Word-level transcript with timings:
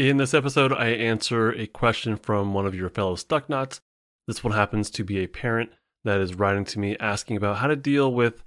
In 0.00 0.16
this 0.16 0.32
episode, 0.32 0.72
I 0.72 0.86
answer 0.86 1.50
a 1.50 1.66
question 1.66 2.16
from 2.16 2.54
one 2.54 2.64
of 2.64 2.74
your 2.74 2.88
fellow 2.88 3.16
Stucknuts. 3.16 3.80
This 4.26 4.42
one 4.42 4.54
happens 4.54 4.88
to 4.92 5.04
be 5.04 5.18
a 5.18 5.26
parent 5.26 5.72
that 6.04 6.22
is 6.22 6.34
writing 6.34 6.64
to 6.64 6.78
me 6.78 6.96
asking 6.98 7.36
about 7.36 7.58
how 7.58 7.66
to 7.66 7.76
deal 7.76 8.10
with 8.10 8.42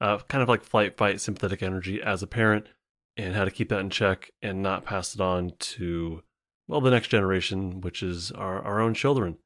uh, 0.00 0.18
kind 0.28 0.42
of 0.42 0.48
like 0.48 0.62
flight, 0.62 0.96
fight, 0.96 1.20
sympathetic 1.20 1.60
energy 1.60 2.00
as 2.00 2.22
a 2.22 2.28
parent 2.28 2.68
and 3.16 3.34
how 3.34 3.44
to 3.44 3.50
keep 3.50 3.68
that 3.70 3.80
in 3.80 3.90
check 3.90 4.30
and 4.42 4.62
not 4.62 4.84
pass 4.84 5.16
it 5.16 5.20
on 5.20 5.54
to, 5.58 6.22
well, 6.68 6.80
the 6.80 6.92
next 6.92 7.08
generation, 7.08 7.80
which 7.80 8.00
is 8.04 8.30
our, 8.30 8.62
our 8.62 8.80
own 8.80 8.94
children. 8.94 9.38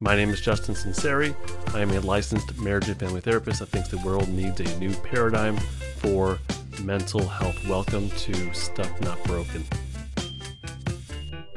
My 0.00 0.16
name 0.16 0.30
is 0.30 0.40
Justin 0.40 0.74
Sunseri. 0.74 1.32
I 1.76 1.80
am 1.80 1.92
a 1.92 2.00
licensed 2.00 2.58
marriage 2.58 2.88
and 2.88 2.98
family 2.98 3.20
therapist 3.20 3.60
that 3.60 3.66
thinks 3.66 3.88
the 3.88 3.98
world 3.98 4.28
needs 4.30 4.58
a 4.58 4.78
new 4.80 4.92
paradigm 4.94 5.58
for 5.96 6.40
mental 6.82 7.24
health. 7.24 7.68
Welcome 7.68 8.10
to 8.10 8.52
Stuck 8.52 9.00
Not 9.00 9.22
Broken. 9.22 9.64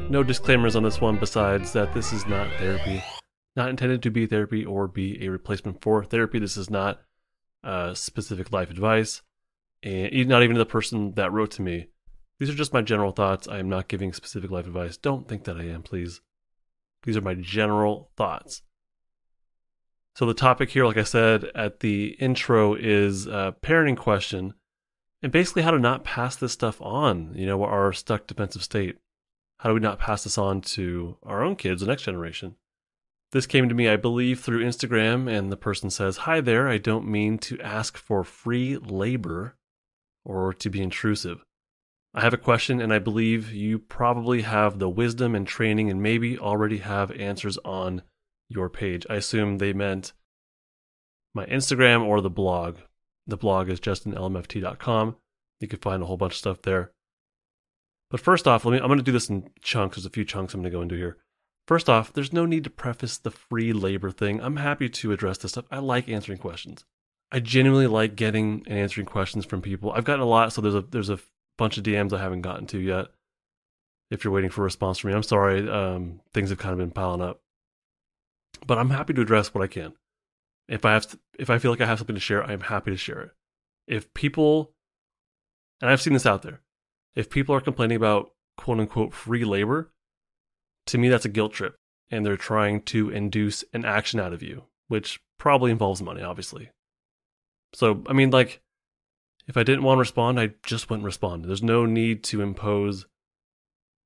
No 0.10 0.24
disclaimers 0.24 0.78
on 0.78 0.84
this 0.84 1.02
one 1.02 1.18
besides 1.18 1.74
that 1.74 1.94
this 1.94 2.14
is 2.14 2.26
not 2.28 2.50
therapy, 2.60 3.04
not 3.58 3.70
intended 3.70 4.02
to 4.04 4.10
be 4.10 4.26
therapy 4.26 4.64
or 4.64 4.88
be 4.88 5.22
a 5.26 5.30
replacement 5.30 5.82
for 5.82 6.02
therapy. 6.02 6.40
This 6.40 6.56
is 6.56 6.70
not 6.70 7.02
uh, 7.62 7.94
specific 7.94 8.54
life 8.54 8.70
advice, 8.70 9.22
and 9.84 10.30
not 10.30 10.44
even 10.44 10.58
the 10.58 10.66
person 10.66 11.12
that 11.16 11.34
wrote 11.34 11.52
to 11.52 11.62
me. 11.62 11.88
These 12.40 12.50
are 12.50 12.56
just 12.56 12.72
my 12.72 12.82
general 12.82 13.12
thoughts. 13.12 13.50
I 13.50 13.60
am 13.60 13.68
not 13.68 13.90
giving 13.90 14.14
specific 14.14 14.50
life 14.50 14.66
advice. 14.66 14.96
Don't 14.96 15.28
think 15.28 15.44
that 15.44 15.58
I 15.58 15.64
am, 15.64 15.84
please. 15.84 16.22
These 17.04 17.18
are 17.18 17.22
my 17.22 17.34
general 17.34 18.10
thoughts. 18.16 18.62
So 20.16 20.26
the 20.26 20.34
topic 20.34 20.70
here, 20.70 20.86
like 20.86 20.98
I 20.98 21.04
said 21.04 21.52
at 21.54 21.82
the 21.82 22.16
intro, 22.20 22.76
is 22.76 23.28
a 23.28 23.56
parenting 23.62 23.98
question, 23.98 24.54
and 25.22 25.34
basically 25.34 25.64
how 25.64 25.72
to 25.72 25.80
not 25.80 26.06
pass 26.06 26.38
this 26.38 26.54
stuff 26.54 26.82
on. 26.82 27.34
You 27.36 27.46
know, 27.46 27.62
our 27.64 27.92
stuck 27.92 28.26
defensive 28.26 28.64
state. 28.64 29.00
How 29.60 29.70
do 29.70 29.74
we 29.74 29.80
not 29.80 30.00
pass 30.00 30.24
this 30.24 30.38
on 30.38 30.62
to 30.62 31.18
our 31.24 31.44
own 31.44 31.56
kids, 31.56 31.82
the 31.82 31.88
next 31.88 32.04
generation? 32.04 32.56
This 33.32 33.46
came 33.46 33.68
to 33.68 33.76
me, 33.76 33.90
I 33.90 33.98
believe, 33.98 34.40
through 34.40 34.64
Instagram, 34.64 35.30
and 35.30 35.52
the 35.52 35.58
person 35.58 35.90
says, 35.90 36.18
Hi 36.18 36.40
there, 36.40 36.68
I 36.68 36.78
don't 36.78 37.08
mean 37.08 37.38
to 37.40 37.60
ask 37.60 37.98
for 37.98 38.24
free 38.24 38.78
labor 38.78 39.58
or 40.24 40.54
to 40.54 40.70
be 40.70 40.82
intrusive. 40.82 41.44
I 42.14 42.22
have 42.22 42.34
a 42.34 42.38
question, 42.38 42.80
and 42.80 42.94
I 42.94 43.00
believe 43.00 43.52
you 43.52 43.80
probably 43.80 44.42
have 44.44 44.80
the 44.80 44.90
wisdom 44.90 45.36
and 45.36 45.46
training 45.46 45.90
and 45.90 46.02
maybe 46.02 46.38
already 46.38 46.78
have 46.78 47.12
answers 47.12 47.58
on 47.66 48.02
your 48.48 48.70
page. 48.70 49.06
I 49.10 49.16
assume 49.16 49.58
they 49.58 49.74
meant 49.74 50.14
my 51.34 51.46
Instagram 51.46 52.06
or 52.06 52.22
the 52.22 52.30
blog. 52.30 52.78
The 53.28 53.38
blog 53.38 53.70
is 53.70 53.80
justinlmft.com. 53.80 55.16
You 55.60 55.68
can 55.68 55.80
find 55.80 56.02
a 56.02 56.06
whole 56.06 56.18
bunch 56.18 56.34
of 56.34 56.38
stuff 56.38 56.62
there. 56.62 56.92
But 58.10 58.22
first 58.22 58.48
off, 58.48 58.66
let 58.66 58.72
me 58.72 58.80
I'm 58.80 58.88
going 58.88 59.00
to 59.00 59.04
do 59.04 59.12
this 59.12 59.30
in 59.30 59.50
chunks. 59.62 59.98
There's 59.98 60.06
a 60.06 60.10
few 60.10 60.26
chunks 60.26 60.54
I'm 60.54 60.62
going 60.62 60.72
to 60.72 60.78
go 60.78 60.82
into 60.82 60.96
here. 60.96 61.18
First 61.68 61.90
off, 61.90 62.14
there's 62.14 62.32
no 62.32 62.46
need 62.46 62.64
to 62.64 62.70
preface 62.70 63.18
the 63.18 63.32
free 63.32 63.74
labor 63.74 64.10
thing. 64.10 64.42
I'm 64.42 64.56
happy 64.56 64.88
to 64.88 65.12
address 65.12 65.38
this 65.38 65.52
stuff. 65.52 65.66
I 65.70 65.80
like 65.80 66.08
answering 66.08 66.38
questions. 66.38 66.86
I 67.30 67.42
genuinely 67.42 67.88
like 67.88 68.16
getting 68.16 68.64
and 68.68 68.80
answering 68.80 69.06
questions 69.06 69.46
from 69.46 69.62
people. 69.62 69.92
I've 69.92 70.06
gotten 70.06 70.22
a 70.22 70.26
lot, 70.26 70.54
so 70.54 70.62
there's 70.62 70.76
a 70.76 70.82
there's 70.82 71.10
a 71.10 71.20
bunch 71.58 71.78
of 71.78 71.84
DMs 71.84 72.14
I 72.14 72.22
haven't 72.22 72.42
gotten 72.42 72.68
to 72.68 72.80
yet. 72.80 73.08
If 74.10 74.24
you're 74.24 74.34
waiting 74.34 74.50
for 74.50 74.62
a 74.62 74.64
response 74.64 75.00
from 75.00 75.10
me, 75.10 75.16
I'm 75.16 75.24
sorry. 75.24 75.70
Um, 75.70 76.22
things 76.34 76.50
have 76.50 76.60
kind 76.60 76.72
of 76.72 76.78
been 76.78 76.92
piling 76.92 77.22
up, 77.22 77.42
but 78.66 78.78
I'm 78.78 78.92
happy 78.92 79.14
to 79.14 79.22
address 79.22 79.54
what 79.54 79.64
I 79.64 79.68
can. 79.68 79.94
If 80.70 80.86
I 80.86 80.94
have, 80.94 81.08
to, 81.08 81.20
if 81.38 81.50
I 81.50 81.60
feel 81.60 81.72
like 81.72 81.82
I 81.82 81.86
have 81.86 81.98
something 81.98 82.16
to 82.16 82.22
share, 82.22 82.44
I 82.44 82.54
am 82.54 82.62
happy 82.62 82.92
to 82.92 82.98
share 82.98 83.22
it. 83.22 83.32
If 83.88 84.14
people, 84.14 84.74
and 85.82 85.90
I've 85.90 86.02
seen 86.02 86.14
this 86.14 86.26
out 86.26 86.42
there, 86.42 86.62
if 87.18 87.32
people 87.32 87.56
are 87.56 87.62
complaining 87.62 87.98
about 87.98 88.32
quote 88.58 88.80
unquote 88.80 89.12
free 89.12 89.44
labor, 89.44 89.92
to 90.86 90.98
me 90.98 91.10
that's 91.10 91.26
a 91.26 91.30
guilt 91.30 91.52
trip 91.52 91.76
and 92.12 92.26
they're 92.26 92.38
trying 92.38 92.82
to 92.82 93.10
induce 93.10 93.66
an 93.74 93.84
action 93.84 94.20
out 94.20 94.34
of 94.34 94.44
you, 94.44 94.64
which 94.88 95.20
probably 95.40 95.72
involves 95.72 96.02
money, 96.02 96.22
obviously. 96.22 96.70
So, 97.74 98.04
I 98.08 98.14
mean, 98.14 98.30
like, 98.30 98.62
if 99.48 99.58
I 99.58 99.64
didn't 99.64 99.84
want 99.84 99.98
to 99.98 100.02
respond, 100.02 100.40
I 100.40 100.52
just 100.64 100.90
wouldn't 100.90 101.06
respond. 101.06 101.46
There's 101.46 101.64
no 101.64 101.86
need 101.86 102.24
to 102.26 102.42
impose 102.42 103.08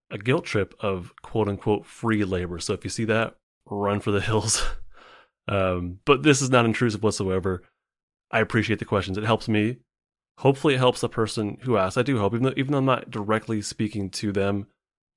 a 0.09 0.17
guilt 0.17 0.45
trip 0.45 0.73
of 0.79 1.13
quote 1.21 1.49
unquote 1.49 1.85
free 1.85 2.23
labor. 2.23 2.59
So 2.59 2.73
if 2.73 2.83
you 2.85 2.89
see 2.89 3.05
that, 3.05 3.35
run 3.65 3.99
for 3.99 4.11
the 4.11 4.21
hills. 4.21 4.63
um, 5.49 5.99
but 6.05 6.23
this 6.23 6.41
is 6.41 6.49
not 6.49 6.65
intrusive 6.65 7.03
whatsoever. 7.03 7.61
I 8.31 8.39
appreciate 8.39 8.79
the 8.79 8.85
questions. 8.85 9.17
It 9.17 9.25
helps 9.25 9.49
me 9.49 9.77
hopefully 10.41 10.73
it 10.73 10.79
helps 10.79 11.01
the 11.01 11.09
person 11.09 11.57
who 11.61 11.77
asks. 11.77 11.97
I 11.97 12.01
do 12.01 12.17
hope, 12.17 12.33
even 12.33 12.43
though, 12.43 12.53
even 12.57 12.71
though 12.71 12.79
I'm 12.79 12.85
not 12.85 13.11
directly 13.11 13.61
speaking 13.61 14.09
to 14.11 14.31
them, 14.31 14.67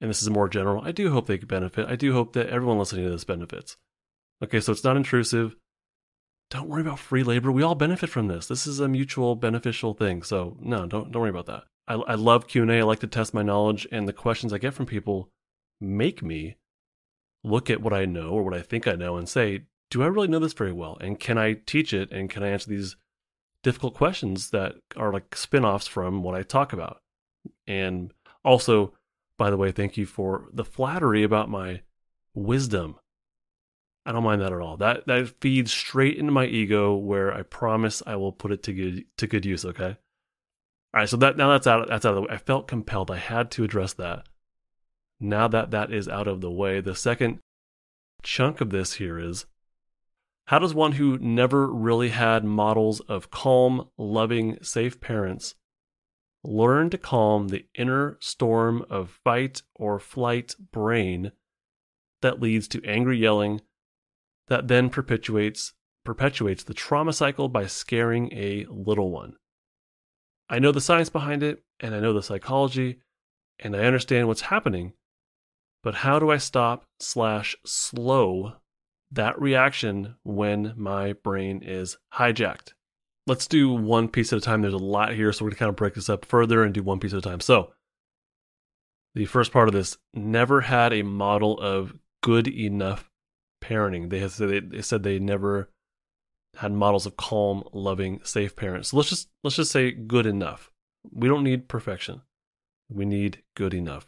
and 0.00 0.10
this 0.10 0.22
is 0.22 0.28
more 0.28 0.48
general, 0.48 0.82
I 0.84 0.92
do 0.92 1.10
hope 1.10 1.26
they 1.26 1.38
benefit. 1.38 1.88
I 1.88 1.96
do 1.96 2.12
hope 2.12 2.34
that 2.34 2.48
everyone 2.48 2.78
listening 2.78 3.06
to 3.06 3.10
this 3.10 3.24
benefits. 3.24 3.76
Okay, 4.42 4.60
so 4.60 4.72
it's 4.72 4.84
not 4.84 4.98
intrusive. 4.98 5.56
Don't 6.50 6.68
worry 6.68 6.82
about 6.82 6.98
free 6.98 7.22
labor. 7.22 7.50
We 7.50 7.62
all 7.62 7.74
benefit 7.74 8.10
from 8.10 8.28
this. 8.28 8.46
This 8.46 8.66
is 8.66 8.80
a 8.80 8.88
mutual 8.88 9.34
beneficial 9.34 9.94
thing. 9.94 10.22
So 10.22 10.58
no, 10.60 10.86
don't 10.86 11.10
don't 11.10 11.22
worry 11.22 11.30
about 11.30 11.46
that. 11.46 11.64
I, 11.88 11.94
I 11.94 12.14
love 12.14 12.46
Q 12.46 12.62
and 12.62 12.70
A. 12.70 12.80
I 12.80 12.82
like 12.82 13.00
to 13.00 13.06
test 13.06 13.32
my 13.32 13.42
knowledge, 13.42 13.88
and 13.90 14.06
the 14.06 14.12
questions 14.12 14.52
I 14.52 14.58
get 14.58 14.74
from 14.74 14.84
people 14.84 15.30
make 15.80 16.22
me 16.22 16.56
look 17.42 17.70
at 17.70 17.80
what 17.80 17.94
I 17.94 18.04
know 18.04 18.28
or 18.30 18.42
what 18.42 18.54
I 18.54 18.60
think 18.60 18.86
I 18.86 18.94
know 18.94 19.16
and 19.16 19.28
say, 19.28 19.62
do 19.90 20.02
I 20.02 20.06
really 20.06 20.28
know 20.28 20.38
this 20.38 20.52
very 20.52 20.72
well? 20.72 20.96
And 21.00 21.18
can 21.18 21.38
I 21.38 21.54
teach 21.54 21.92
it? 21.92 22.10
And 22.12 22.28
can 22.28 22.42
I 22.42 22.48
answer 22.48 22.70
these 22.70 22.96
difficult 23.64 23.94
questions 23.94 24.50
that 24.50 24.76
are 24.96 25.12
like 25.12 25.34
spin-offs 25.34 25.88
from 25.88 26.22
what 26.22 26.36
I 26.36 26.42
talk 26.42 26.72
about. 26.72 26.98
And 27.66 28.12
also, 28.44 28.94
by 29.36 29.50
the 29.50 29.56
way, 29.56 29.72
thank 29.72 29.96
you 29.96 30.06
for 30.06 30.46
the 30.52 30.64
flattery 30.64 31.24
about 31.24 31.50
my 31.50 31.80
wisdom. 32.34 32.96
I 34.06 34.12
don't 34.12 34.22
mind 34.22 34.42
that 34.42 34.52
at 34.52 34.60
all. 34.60 34.76
That 34.76 35.06
that 35.06 35.40
feeds 35.40 35.72
straight 35.72 36.18
into 36.18 36.30
my 36.30 36.44
ego 36.44 36.94
where 36.94 37.32
I 37.34 37.42
promise 37.42 38.02
I 38.06 38.16
will 38.16 38.32
put 38.32 38.52
it 38.52 38.62
to 38.64 38.72
good 38.72 39.04
to 39.16 39.26
good 39.26 39.46
use, 39.46 39.64
okay? 39.64 39.96
All 40.92 41.00
right, 41.00 41.08
so 41.08 41.16
that 41.16 41.36
now 41.36 41.50
that's 41.50 41.66
out 41.66 41.88
that's 41.88 42.04
out 42.04 42.10
of 42.10 42.16
the 42.16 42.22
way. 42.22 42.28
I 42.30 42.36
felt 42.36 42.68
compelled. 42.68 43.10
I 43.10 43.16
had 43.16 43.50
to 43.52 43.64
address 43.64 43.94
that. 43.94 44.28
Now 45.18 45.48
that 45.48 45.70
that 45.70 45.90
is 45.90 46.06
out 46.06 46.28
of 46.28 46.42
the 46.42 46.50
way, 46.50 46.80
the 46.80 46.94
second 46.94 47.40
chunk 48.22 48.60
of 48.60 48.70
this 48.70 48.94
here 48.94 49.18
is 49.18 49.46
how 50.46 50.58
does 50.58 50.74
one 50.74 50.92
who 50.92 51.18
never 51.18 51.66
really 51.66 52.10
had 52.10 52.44
models 52.44 53.00
of 53.00 53.30
calm, 53.30 53.88
loving, 53.96 54.58
safe 54.62 55.00
parents 55.00 55.54
learn 56.44 56.90
to 56.90 56.98
calm 56.98 57.48
the 57.48 57.64
inner 57.74 58.18
storm 58.20 58.84
of 58.90 59.18
fight 59.24 59.62
or 59.74 59.98
flight 59.98 60.54
brain 60.72 61.32
that 62.20 62.40
leads 62.40 62.68
to 62.68 62.84
angry 62.84 63.18
yelling 63.18 63.60
that 64.48 64.68
then 64.68 64.90
perpetuates 64.90 65.72
perpetuates 66.04 66.62
the 66.64 66.74
trauma 66.74 67.14
cycle 67.14 67.48
by 67.48 67.66
scaring 67.66 68.30
a 68.32 68.66
little 68.68 69.10
one. 69.10 69.34
I 70.50 70.58
know 70.58 70.70
the 70.70 70.82
science 70.82 71.08
behind 71.08 71.42
it 71.42 71.64
and 71.80 71.94
I 71.94 72.00
know 72.00 72.12
the 72.12 72.22
psychology 72.22 72.98
and 73.58 73.74
I 73.74 73.86
understand 73.86 74.28
what's 74.28 74.42
happening, 74.42 74.92
but 75.82 75.94
how 75.94 76.18
do 76.18 76.30
I 76.30 76.36
stop 76.36 76.84
slash 77.00 77.56
slow 77.64 78.56
that 79.14 79.40
reaction 79.40 80.16
when 80.22 80.74
my 80.76 81.14
brain 81.14 81.62
is 81.62 81.96
hijacked. 82.14 82.72
Let's 83.26 83.46
do 83.46 83.70
one 83.70 84.08
piece 84.08 84.32
at 84.32 84.38
a 84.38 84.42
time. 84.42 84.60
There's 84.60 84.74
a 84.74 84.78
lot 84.78 85.14
here, 85.14 85.32
so 85.32 85.44
we're 85.44 85.50
going 85.50 85.56
to 85.56 85.58
kind 85.60 85.68
of 85.70 85.76
break 85.76 85.94
this 85.94 86.10
up 86.10 86.24
further 86.24 86.62
and 86.62 86.74
do 86.74 86.82
one 86.82 87.00
piece 87.00 87.12
at 87.12 87.18
a 87.18 87.22
time. 87.22 87.40
So, 87.40 87.72
the 89.14 89.24
first 89.24 89.52
part 89.52 89.68
of 89.68 89.74
this 89.74 89.96
never 90.12 90.62
had 90.62 90.92
a 90.92 91.02
model 91.02 91.58
of 91.60 91.94
good 92.22 92.48
enough 92.48 93.10
parenting. 93.62 94.10
They, 94.10 94.28
said 94.28 94.70
they 94.70 94.82
said 94.82 95.02
they 95.02 95.18
never 95.18 95.70
had 96.56 96.72
models 96.72 97.06
of 97.06 97.16
calm, 97.16 97.64
loving, 97.72 98.20
safe 98.24 98.56
parents. 98.56 98.90
So 98.90 98.96
let's 98.96 99.08
just 99.08 99.28
let's 99.42 99.56
just 99.56 99.72
say 99.72 99.92
good 99.92 100.26
enough. 100.26 100.70
We 101.12 101.28
don't 101.28 101.44
need 101.44 101.68
perfection. 101.68 102.22
We 102.88 103.04
need 103.04 103.42
good 103.54 103.74
enough. 103.74 104.06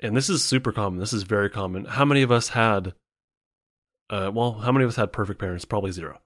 And 0.00 0.16
this 0.16 0.28
is 0.28 0.44
super 0.44 0.72
common. 0.72 0.98
This 0.98 1.12
is 1.12 1.22
very 1.22 1.48
common. 1.48 1.84
How 1.84 2.04
many 2.04 2.22
of 2.22 2.32
us 2.32 2.48
had 2.48 2.94
uh, 4.10 4.30
well, 4.32 4.52
how 4.52 4.72
many 4.72 4.84
of 4.84 4.90
us 4.90 4.96
had 4.96 5.12
perfect 5.12 5.40
parents? 5.40 5.64
Probably 5.64 5.92
zero. 5.92 6.20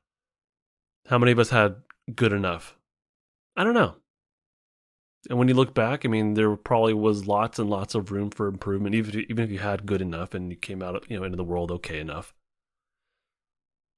How 1.08 1.18
many 1.18 1.32
of 1.32 1.38
us 1.38 1.50
had 1.50 1.76
good 2.14 2.32
enough? 2.32 2.76
I 3.56 3.64
don't 3.64 3.74
know. 3.74 3.96
And 5.28 5.38
when 5.38 5.48
you 5.48 5.54
look 5.54 5.74
back, 5.74 6.04
I 6.04 6.08
mean, 6.08 6.34
there 6.34 6.54
probably 6.56 6.94
was 6.94 7.26
lots 7.26 7.58
and 7.58 7.68
lots 7.68 7.94
of 7.94 8.10
room 8.12 8.30
for 8.30 8.46
improvement, 8.46 8.94
even 8.94 9.18
if 9.18 9.30
even 9.30 9.44
if 9.44 9.50
you 9.50 9.58
had 9.58 9.86
good 9.86 10.00
enough 10.00 10.34
and 10.34 10.50
you 10.50 10.56
came 10.56 10.82
out, 10.82 11.04
you 11.08 11.18
know, 11.18 11.24
into 11.24 11.36
the 11.36 11.44
world 11.44 11.70
okay 11.70 11.98
enough. 11.98 12.34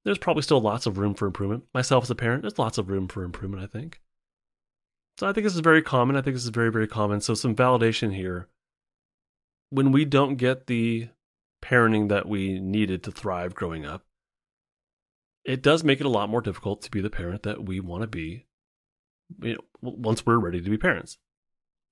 There's 0.04 0.18
probably 0.18 0.42
still 0.42 0.60
lots 0.60 0.86
of 0.86 0.96
room 0.96 1.14
for 1.14 1.26
improvement. 1.26 1.64
Myself 1.74 2.04
as 2.04 2.10
a 2.10 2.14
parent, 2.14 2.42
there's 2.42 2.58
lots 2.58 2.78
of 2.78 2.88
room 2.88 3.06
for 3.06 3.22
improvement. 3.22 3.62
I 3.62 3.66
think. 3.66 4.00
So 5.18 5.28
I 5.28 5.32
think 5.32 5.44
this 5.44 5.54
is 5.54 5.60
very 5.60 5.82
common. 5.82 6.16
I 6.16 6.22
think 6.22 6.34
this 6.36 6.44
is 6.44 6.50
very 6.50 6.72
very 6.72 6.88
common. 6.88 7.20
So 7.20 7.34
some 7.34 7.54
validation 7.54 8.14
here. 8.14 8.48
When 9.68 9.92
we 9.92 10.04
don't 10.04 10.36
get 10.36 10.66
the 10.66 11.10
parenting 11.62 12.08
that 12.08 12.28
we 12.28 12.58
needed 12.60 13.02
to 13.04 13.12
thrive 13.12 13.54
growing 13.54 13.84
up, 13.84 14.04
it 15.44 15.62
does 15.62 15.84
make 15.84 16.00
it 16.00 16.06
a 16.06 16.10
lot 16.10 16.30
more 16.30 16.40
difficult 16.40 16.82
to 16.82 16.90
be 16.90 17.00
the 17.00 17.10
parent 17.10 17.42
that 17.42 17.64
we 17.64 17.80
want 17.80 18.02
to 18.02 18.06
be 18.06 18.46
you 19.42 19.54
know, 19.54 19.60
once 19.80 20.26
we're 20.26 20.38
ready 20.38 20.60
to 20.60 20.70
be 20.70 20.76
parents. 20.76 21.18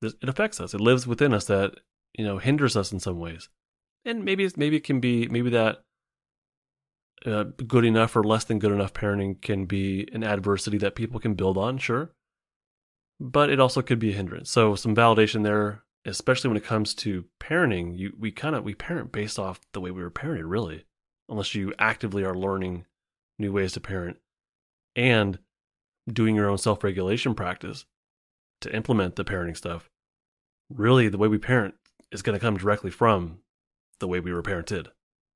It 0.03 0.15
affects 0.23 0.61
us. 0.61 0.75
It 0.75 0.81
lives 0.81 1.07
within 1.07 1.35
us 1.35 1.47
that 1.47 1.73
you 2.19 2.25
know, 2.25 2.39
hinders 2.39 2.77
us 2.77 2.93
in 2.93 3.01
some 3.01 3.19
ways. 3.19 3.49
And 4.05 4.25
maybe 4.25 4.49
maybe 4.57 4.77
it 4.77 4.85
can 4.85 5.01
be 5.01 5.29
maybe 5.29 5.51
that 5.51 5.79
uh, 7.27 7.45
good 7.67 7.85
enough 7.85 8.17
or 8.17 8.23
less 8.23 8.45
than 8.45 8.59
good 8.59 8.73
enough 8.73 8.93
parenting 8.93 9.41
can 9.41 9.67
be 9.67 10.09
an 10.13 10.23
adversity 10.23 10.79
that 10.79 10.95
people 10.95 11.21
can 11.21 11.35
build 11.35 11.59
on, 11.59 11.79
sure. 11.79 12.13
But 13.21 13.51
it 13.51 13.61
also 13.61 13.83
could 13.83 13.99
be 13.99 14.13
a 14.13 14.17
hindrance. 14.17 14.51
So 14.51 14.77
some 14.77 14.95
validation 14.95 15.43
there, 15.43 15.83
especially 16.05 16.49
when 16.49 16.57
it 16.57 16.65
comes 16.65 16.95
to 16.95 17.25
parenting. 17.41 17.99
You 17.99 18.13
we 18.19 18.31
kind 18.31 18.55
of 18.55 18.65
we 18.65 18.75
parent 18.75 19.13
based 19.13 19.39
off 19.39 19.61
the 19.73 19.81
way 19.81 19.91
we 19.91 20.03
were 20.03 20.11
parented, 20.11 20.45
really, 20.47 20.85
unless 21.29 21.55
you 21.55 21.73
actively 21.79 22.25
are 22.25 22.35
learning 22.35 22.87
new 23.39 23.53
ways 23.53 23.73
to 23.73 23.81
parent 23.81 24.19
and 24.97 25.39
doing 26.11 26.35
your 26.35 26.49
own 26.49 26.59
self 26.59 26.83
regulation 26.83 27.35
practice 27.35 27.85
to 28.61 28.75
implement 28.75 29.17
the 29.17 29.25
parenting 29.25 29.57
stuff. 29.57 29.91
Really, 30.71 31.09
the 31.09 31.19
way 31.19 31.29
we 31.29 31.39
parent 31.39 31.75
is 32.11 32.23
going 32.23 32.39
to 32.39 32.45
come 32.45 32.57
directly 32.57 32.91
from 32.91 33.39
the 34.01 34.09
way 34.09 34.21
we 34.21 34.33
were 34.33 34.43
parented. 34.43 34.89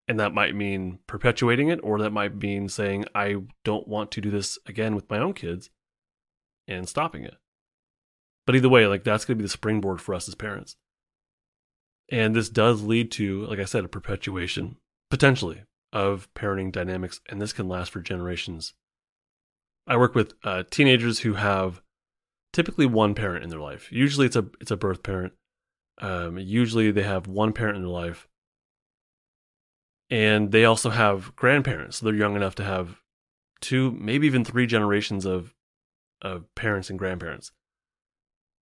And 0.09 0.19
that 0.19 0.35
might 0.35 0.55
mean 0.55 0.99
perpetuating 1.07 1.69
it, 1.69 1.81
or 1.83 1.99
that 1.99 2.11
might 2.11 2.37
mean 2.37 2.69
saying, 2.69 3.05
I 3.15 3.37
don't 3.65 3.87
want 3.87 4.11
to 4.13 4.21
do 4.21 4.31
this 4.31 4.59
again 4.67 4.95
with 4.95 5.09
my 5.09 5.19
own 5.19 5.33
kids 5.33 5.71
and 6.67 6.89
stopping 6.89 7.25
it. 7.25 7.37
But 8.47 8.57
either 8.57 8.69
way, 8.69 8.87
like 8.87 9.05
that's 9.05 9.25
going 9.25 9.37
to 9.39 9.43
be 9.43 9.47
the 9.47 9.49
springboard 9.49 10.01
for 10.01 10.15
us 10.15 10.29
as 10.29 10.35
parents. 10.35 10.77
And 12.11 12.35
this 12.35 12.49
does 12.49 12.83
lead 12.83 13.11
to, 13.13 13.47
like 13.47 13.59
I 13.59 13.65
said, 13.65 13.85
a 13.85 13.89
perpetuation, 13.89 14.77
potentially, 15.11 15.63
of 15.93 16.29
parenting 16.35 16.73
dynamics. 16.73 17.21
And 17.29 17.41
this 17.41 17.53
can 17.53 17.69
last 17.69 17.91
for 17.91 18.01
generations. 18.01 18.75
I 19.87 19.97
work 19.97 20.15
with 20.15 20.35
uh, 20.45 20.65
teenagers 20.71 21.21
who 21.21 21.35
have 21.35 21.81
typically 22.53 22.87
one 22.87 23.15
parent 23.15 23.45
in 23.45 23.51
their 23.51 23.61
life. 23.61 23.91
Usually 23.91 24.27
it's 24.27 24.37
a 24.37 24.47
it's 24.61 24.71
a 24.71 24.77
birth 24.77 25.03
parent. 25.03 25.33
Um, 25.99 26.39
usually 26.39 26.91
they 26.91 27.03
have 27.03 27.27
one 27.27 27.53
parent 27.53 27.77
in 27.77 27.83
their 27.83 27.91
life 27.91 28.29
and 30.13 30.53
they 30.53 30.67
also 30.67 30.91
have 30.91 31.35
grandparents. 31.37 31.97
So 31.97 32.05
they're 32.05 32.15
young 32.15 32.37
enough 32.37 32.55
to 32.57 32.65
have 32.65 33.01
two, 33.63 33.93
maybe 33.93 34.27
even 34.27 34.45
three 34.45 34.67
generations 34.67 35.25
of 35.25 35.55
of 36.21 36.45
parents 36.55 36.91
and 36.91 36.99
grandparents. 36.99 37.51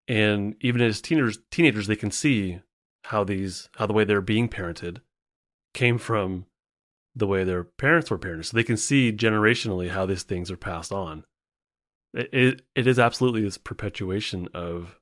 And 0.09 0.55
even 0.59 0.81
as 0.81 1.01
teenagers, 1.01 1.37
teenagers, 1.51 1.87
they 1.87 1.95
can 1.95 2.11
see 2.11 2.59
how 3.05 3.23
these, 3.23 3.69
how 3.75 3.85
the 3.85 3.93
way 3.93 4.03
they're 4.03 4.21
being 4.21 4.49
parented, 4.49 4.97
came 5.73 5.97
from 5.97 6.47
the 7.15 7.27
way 7.27 7.43
their 7.43 7.63
parents 7.63 8.09
were 8.09 8.17
parented. 8.17 8.45
So 8.45 8.57
they 8.57 8.63
can 8.63 8.75
see 8.75 9.13
generationally 9.13 9.89
how 9.89 10.05
these 10.05 10.23
things 10.23 10.49
are 10.49 10.57
passed 10.57 10.91
on. 10.91 11.25
It, 12.13 12.29
it, 12.33 12.61
it 12.75 12.87
is 12.87 12.97
absolutely 12.97 13.43
this 13.43 13.59
perpetuation 13.59 14.49
of 14.53 14.99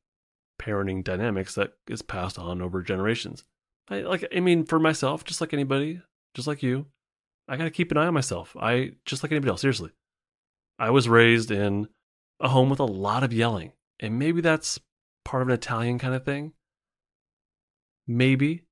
parenting 0.62 1.04
dynamics 1.04 1.56
that 1.56 1.74
is 1.88 2.02
passed 2.02 2.38
on 2.38 2.62
over 2.62 2.82
generations. 2.82 3.46
I 3.90 4.02
like 4.02 4.26
I 4.36 4.42
mean 4.42 4.66
for 4.66 4.80
myself 4.80 5.24
just 5.24 5.40
like 5.40 5.54
anybody 5.54 6.02
just 6.34 6.48
like 6.48 6.62
you, 6.62 6.88
I 7.48 7.56
got 7.56 7.64
to 7.64 7.72
keep 7.72 7.92
an 7.92 7.98
eye 7.98 8.08
on 8.08 8.14
myself. 8.14 8.56
I 8.60 8.94
just 9.06 9.24
like 9.24 9.32
anybody 9.32 9.50
else. 9.50 9.62
Seriously, 9.62 9.92
I 10.78 10.90
was 10.90 11.08
raised 11.08 11.52
in 11.52 11.88
a 12.40 12.50
home 12.50 12.70
with 12.70 12.80
a 12.80 12.86
lot 12.86 13.24
of 13.24 13.32
yelling, 13.32 13.72
and 14.00 14.20
maybe 14.20 14.42
that's 14.42 14.80
part 15.28 15.42
of 15.42 15.50
an 15.50 15.54
Italian 15.54 16.00
kind 16.00 16.16
of 16.16 16.26
thing. 16.26 16.54
Maybe, 18.08 18.64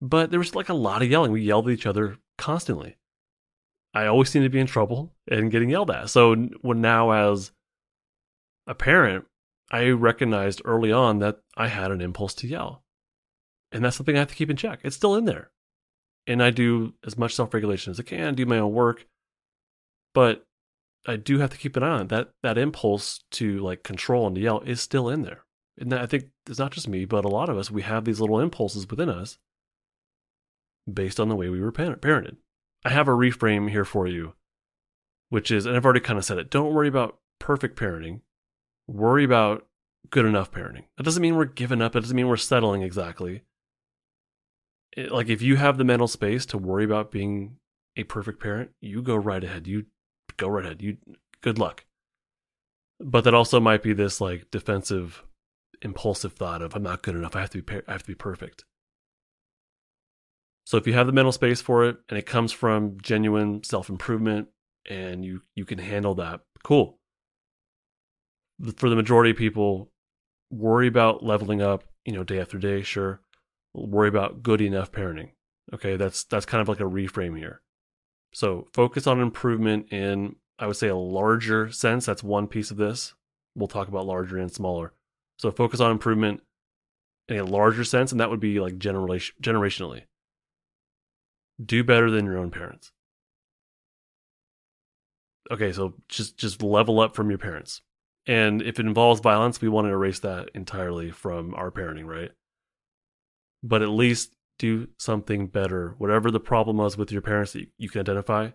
but 0.00 0.30
there 0.30 0.40
was 0.40 0.54
like 0.54 0.68
a 0.68 0.74
lot 0.74 1.02
of 1.02 1.10
yelling. 1.10 1.32
We 1.32 1.42
yelled 1.42 1.68
at 1.68 1.74
each 1.74 1.86
other 1.86 2.18
constantly. 2.36 2.96
I 3.94 4.06
always 4.06 4.28
seemed 4.28 4.44
to 4.44 4.50
be 4.50 4.60
in 4.60 4.66
trouble 4.66 5.14
and 5.30 5.50
getting 5.50 5.70
yelled 5.70 5.90
at. 5.90 6.10
So 6.10 6.34
when 6.62 6.80
now 6.80 7.10
as 7.12 7.52
a 8.66 8.74
parent, 8.74 9.26
I 9.70 9.88
recognized 9.90 10.62
early 10.64 10.92
on 10.92 11.20
that 11.20 11.38
I 11.56 11.68
had 11.68 11.90
an 11.90 12.00
impulse 12.00 12.34
to 12.34 12.48
yell. 12.48 12.82
And 13.70 13.84
that's 13.84 13.96
something 13.96 14.16
I 14.16 14.20
have 14.20 14.28
to 14.28 14.34
keep 14.34 14.50
in 14.50 14.56
check. 14.56 14.80
It's 14.82 14.96
still 14.96 15.14
in 15.14 15.24
there 15.24 15.52
and 16.26 16.42
I 16.42 16.50
do 16.50 16.94
as 17.04 17.18
much 17.18 17.34
self 17.34 17.52
regulation 17.54 17.90
as 17.90 18.00
I 18.00 18.04
can, 18.04 18.34
do 18.34 18.46
my 18.46 18.58
own 18.58 18.72
work, 18.72 19.06
but 20.14 20.44
I 21.06 21.16
do 21.16 21.38
have 21.38 21.50
to 21.50 21.58
keep 21.58 21.76
an 21.76 21.82
eye 21.82 21.90
on 21.90 22.02
it. 22.02 22.08
that 22.10 22.30
that 22.42 22.58
impulse 22.58 23.24
to 23.32 23.58
like 23.58 23.82
control 23.82 24.26
and 24.26 24.36
to 24.36 24.42
yell 24.42 24.60
is 24.60 24.80
still 24.80 25.08
in 25.08 25.22
there. 25.22 25.44
And 25.78 25.94
I 25.94 26.06
think 26.06 26.26
it's 26.48 26.58
not 26.58 26.72
just 26.72 26.88
me, 26.88 27.04
but 27.04 27.24
a 27.24 27.28
lot 27.28 27.48
of 27.48 27.56
us 27.56 27.70
we 27.70 27.82
have 27.82 28.04
these 28.04 28.20
little 28.20 28.40
impulses 28.40 28.88
within 28.88 29.08
us 29.08 29.38
based 30.92 31.18
on 31.18 31.28
the 31.28 31.36
way 31.36 31.48
we 31.48 31.60
were 31.60 31.72
parented. 31.72 32.36
I 32.84 32.90
have 32.90 33.08
a 33.08 33.12
reframe 33.12 33.70
here 33.70 33.84
for 33.84 34.06
you, 34.06 34.34
which 35.30 35.50
is, 35.50 35.66
and 35.66 35.76
I've 35.76 35.84
already 35.84 36.00
kind 36.00 36.18
of 36.18 36.24
said 36.24 36.38
it. 36.38 36.50
Don't 36.50 36.74
worry 36.74 36.88
about 36.88 37.18
perfect 37.38 37.78
parenting. 37.78 38.20
Worry 38.86 39.24
about 39.24 39.66
good 40.10 40.26
enough 40.26 40.50
parenting. 40.50 40.84
That 40.96 41.04
doesn't 41.04 41.22
mean 41.22 41.36
we're 41.36 41.44
giving 41.44 41.80
up. 41.80 41.96
It 41.96 42.00
doesn't 42.00 42.16
mean 42.16 42.28
we're 42.28 42.36
settling 42.36 42.82
exactly 42.82 43.42
like 44.96 45.28
if 45.28 45.42
you 45.42 45.56
have 45.56 45.78
the 45.78 45.84
mental 45.84 46.08
space 46.08 46.46
to 46.46 46.58
worry 46.58 46.84
about 46.84 47.10
being 47.10 47.56
a 47.96 48.04
perfect 48.04 48.40
parent, 48.40 48.70
you 48.80 49.02
go 49.02 49.16
right 49.16 49.42
ahead. 49.42 49.66
You 49.66 49.86
go 50.36 50.48
right 50.48 50.64
ahead. 50.64 50.82
You 50.82 50.98
good 51.40 51.58
luck. 51.58 51.84
But 53.00 53.24
that 53.24 53.34
also 53.34 53.58
might 53.58 53.82
be 53.82 53.92
this 53.92 54.20
like 54.20 54.50
defensive, 54.50 55.24
impulsive 55.82 56.32
thought 56.32 56.62
of 56.62 56.74
I'm 56.74 56.82
not 56.82 57.02
good 57.02 57.14
enough. 57.14 57.36
I 57.36 57.40
have 57.40 57.50
to 57.50 57.62
be 57.62 57.74
I 57.86 57.92
have 57.92 58.02
to 58.02 58.08
be 58.08 58.14
perfect. 58.14 58.64
So 60.64 60.76
if 60.76 60.86
you 60.86 60.92
have 60.92 61.06
the 61.06 61.12
mental 61.12 61.32
space 61.32 61.60
for 61.60 61.84
it 61.84 61.96
and 62.08 62.18
it 62.18 62.26
comes 62.26 62.52
from 62.52 62.98
genuine 63.02 63.62
self 63.64 63.88
improvement 63.88 64.48
and 64.88 65.24
you 65.24 65.42
you 65.54 65.64
can 65.64 65.78
handle 65.78 66.14
that, 66.16 66.40
cool. 66.62 66.98
For 68.76 68.88
the 68.88 68.96
majority 68.96 69.32
of 69.32 69.36
people, 69.36 69.90
worry 70.50 70.86
about 70.86 71.24
leveling 71.24 71.60
up, 71.60 71.84
you 72.04 72.12
know, 72.12 72.22
day 72.22 72.38
after 72.40 72.58
day, 72.58 72.82
sure 72.82 73.20
worry 73.74 74.08
about 74.08 74.42
good 74.42 74.60
enough 74.60 74.92
parenting. 74.92 75.30
Okay, 75.72 75.96
that's 75.96 76.24
that's 76.24 76.46
kind 76.46 76.60
of 76.60 76.68
like 76.68 76.80
a 76.80 76.84
reframe 76.84 77.38
here. 77.38 77.62
So 78.32 78.68
focus 78.72 79.06
on 79.06 79.20
improvement 79.20 79.92
in 79.92 80.36
I 80.58 80.66
would 80.66 80.76
say 80.76 80.88
a 80.88 80.96
larger 80.96 81.70
sense. 81.70 82.06
That's 82.06 82.22
one 82.22 82.46
piece 82.46 82.70
of 82.70 82.76
this. 82.76 83.14
We'll 83.54 83.68
talk 83.68 83.88
about 83.88 84.06
larger 84.06 84.38
and 84.38 84.52
smaller. 84.52 84.94
So 85.38 85.50
focus 85.50 85.80
on 85.80 85.90
improvement 85.90 86.42
in 87.28 87.38
a 87.38 87.44
larger 87.44 87.84
sense, 87.84 88.12
and 88.12 88.20
that 88.20 88.30
would 88.30 88.40
be 88.40 88.60
like 88.60 88.78
generation 88.78 89.34
generationally. 89.42 90.02
Do 91.64 91.84
better 91.84 92.10
than 92.10 92.26
your 92.26 92.38
own 92.38 92.50
parents. 92.50 92.92
Okay, 95.50 95.72
so 95.72 95.94
just 96.08 96.36
just 96.36 96.62
level 96.62 97.00
up 97.00 97.14
from 97.14 97.28
your 97.28 97.38
parents. 97.38 97.82
And 98.26 98.62
if 98.62 98.78
it 98.78 98.86
involves 98.86 99.20
violence, 99.20 99.60
we 99.60 99.68
want 99.68 99.86
to 99.86 99.90
erase 99.92 100.20
that 100.20 100.50
entirely 100.54 101.10
from 101.10 101.54
our 101.54 101.70
parenting, 101.70 102.06
right? 102.06 102.30
but 103.62 103.82
at 103.82 103.88
least 103.88 104.34
do 104.58 104.88
something 104.98 105.46
better. 105.46 105.94
Whatever 105.98 106.30
the 106.30 106.40
problem 106.40 106.78
was 106.78 106.96
with 106.96 107.12
your 107.12 107.22
parents 107.22 107.52
that 107.52 107.66
you 107.78 107.88
can 107.88 108.00
identify, 108.00 108.50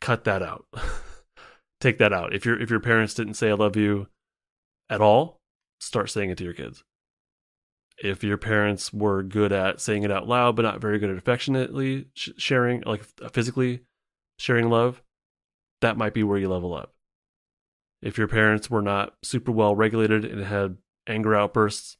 cut 0.00 0.24
that 0.24 0.42
out. 0.42 0.66
Take 1.80 1.98
that 1.98 2.12
out. 2.12 2.34
If 2.34 2.46
your 2.46 2.60
if 2.60 2.70
your 2.70 2.80
parents 2.80 3.14
didn't 3.14 3.34
say 3.34 3.50
I 3.50 3.54
love 3.54 3.76
you 3.76 4.08
at 4.88 5.00
all, 5.00 5.40
start 5.80 6.10
saying 6.10 6.30
it 6.30 6.38
to 6.38 6.44
your 6.44 6.52
kids. 6.52 6.84
If 7.98 8.22
your 8.22 8.36
parents 8.36 8.92
were 8.92 9.22
good 9.22 9.52
at 9.52 9.80
saying 9.80 10.02
it 10.02 10.10
out 10.10 10.28
loud 10.28 10.56
but 10.56 10.62
not 10.62 10.80
very 10.80 10.98
good 10.98 11.10
at 11.10 11.16
affectionately 11.16 12.08
sharing 12.14 12.82
like 12.82 13.02
uh, 13.22 13.28
physically 13.28 13.80
sharing 14.38 14.68
love, 14.68 15.02
that 15.80 15.96
might 15.96 16.14
be 16.14 16.22
where 16.22 16.38
you 16.38 16.48
level 16.48 16.74
up. 16.74 16.92
If 18.02 18.18
your 18.18 18.28
parents 18.28 18.70
were 18.70 18.82
not 18.82 19.14
super 19.22 19.50
well 19.50 19.74
regulated 19.74 20.24
and 20.24 20.44
had 20.44 20.76
anger 21.06 21.34
outbursts, 21.34 21.96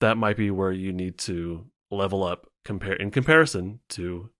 that 0.00 0.18
might 0.18 0.36
be 0.36 0.50
where 0.50 0.72
you 0.72 0.92
need 0.92 1.16
to 1.18 1.66
level 1.90 2.22
up 2.22 2.48
compare 2.64 2.94
in 2.94 3.10
comparison 3.10 3.80
to 3.90 4.30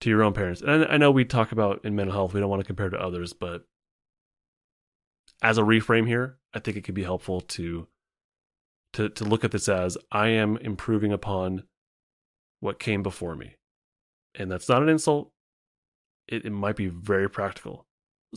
to 0.00 0.10
your 0.10 0.22
own 0.22 0.34
parents. 0.34 0.60
And 0.60 0.84
I 0.84 0.98
know 0.98 1.10
we 1.10 1.24
talk 1.24 1.52
about 1.52 1.80
in 1.84 1.94
mental 1.94 2.14
health, 2.14 2.34
we 2.34 2.40
don't 2.40 2.50
want 2.50 2.60
to 2.60 2.66
compare 2.66 2.90
to 2.90 3.00
others, 3.00 3.32
but 3.32 3.64
as 5.44 5.58
a 5.58 5.62
reframe 5.62 6.08
here, 6.08 6.38
I 6.54 6.58
think 6.58 6.76
it 6.76 6.84
could 6.84 6.94
be 6.94 7.04
helpful 7.04 7.42
to 7.42 7.86
to 8.94 9.10
to 9.10 9.24
look 9.24 9.44
at 9.44 9.50
this 9.50 9.68
as 9.68 9.98
I 10.10 10.28
am 10.28 10.56
improving 10.56 11.12
upon 11.12 11.64
what 12.60 12.80
came 12.80 13.02
before 13.02 13.36
me. 13.36 13.56
And 14.34 14.50
that's 14.50 14.68
not 14.68 14.82
an 14.82 14.88
insult. 14.88 15.30
It, 16.26 16.46
it 16.46 16.50
might 16.50 16.76
be 16.76 16.88
very 16.88 17.28
practical. 17.28 17.86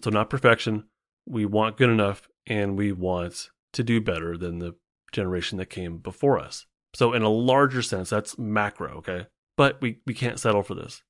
So 0.04 0.10
not 0.10 0.30
perfection. 0.30 0.84
We 1.26 1.46
want 1.46 1.78
good 1.78 1.90
enough 1.90 2.28
and 2.46 2.78
we 2.78 2.92
want 2.92 3.50
to 3.74 3.84
do 3.84 4.02
better 4.02 4.38
than 4.38 4.60
the 4.60 4.76
generation 5.12 5.58
that 5.60 5.70
came 5.70 5.98
before 6.00 6.38
us. 6.38 6.66
So, 6.94 7.14
in 7.14 7.22
a 7.22 7.30
larger 7.30 7.82
sense, 7.82 8.10
that's 8.10 8.38
macro, 8.38 8.98
okay? 8.98 9.28
But 9.56 9.82
we, 9.82 10.00
we 10.06 10.14
can't 10.14 10.40
settle 10.40 10.64
for 10.64 10.76
this. 10.76 11.04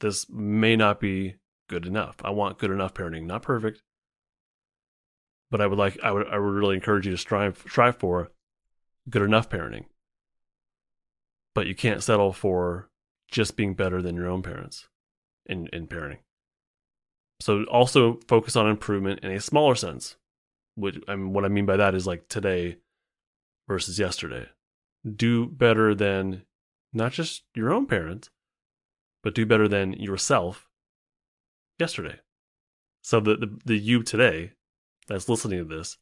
This 0.00 0.28
may 0.28 0.76
not 0.76 1.00
be 1.00 1.36
good 1.68 1.86
enough. 1.86 2.16
I 2.24 2.30
want 2.30 2.58
good 2.58 2.70
enough 2.70 2.94
parenting, 2.94 3.24
not 3.24 3.42
perfect. 3.42 3.82
But 5.50 5.60
I 5.60 5.66
would 5.66 5.78
like 5.78 5.98
I 6.02 6.10
would 6.10 6.26
I 6.28 6.38
would 6.38 6.54
really 6.54 6.74
encourage 6.74 7.06
you 7.06 7.12
to 7.12 7.18
strive 7.18 7.62
strive 7.68 7.96
for 7.96 8.30
good 9.08 9.22
enough 9.22 9.48
parenting. 9.48 9.84
But 11.54 11.66
you 11.66 11.74
can't 11.74 12.02
settle 12.02 12.32
for 12.32 12.88
just 13.30 13.56
being 13.56 13.74
better 13.74 14.02
than 14.02 14.16
your 14.16 14.28
own 14.28 14.42
parents 14.42 14.88
in, 15.46 15.68
in 15.72 15.86
parenting. 15.86 16.18
So 17.40 17.64
also 17.64 18.20
focus 18.26 18.56
on 18.56 18.68
improvement 18.68 19.20
in 19.22 19.30
a 19.30 19.40
smaller 19.40 19.74
sense. 19.74 20.16
Which 20.76 20.98
I 21.06 21.14
mean, 21.14 21.32
what 21.32 21.44
I 21.44 21.48
mean 21.48 21.66
by 21.66 21.76
that 21.76 21.94
is 21.94 22.06
like 22.06 22.28
today, 22.28 22.78
versus 23.68 23.98
yesterday. 23.98 24.48
do 25.04 25.46
better 25.46 25.94
than 25.94 26.42
not 26.92 27.12
just 27.12 27.42
your 27.54 27.72
own 27.72 27.86
parents, 27.86 28.30
but 29.22 29.34
do 29.34 29.46
better 29.46 29.68
than 29.68 29.92
yourself 29.92 30.68
yesterday. 31.78 32.20
So 33.02 33.20
the, 33.20 33.36
the, 33.36 33.58
the 33.64 33.78
you 33.78 34.02
today 34.02 34.52
that's 35.06 35.28
listening 35.28 35.58
to 35.58 35.76
this, 35.76 35.98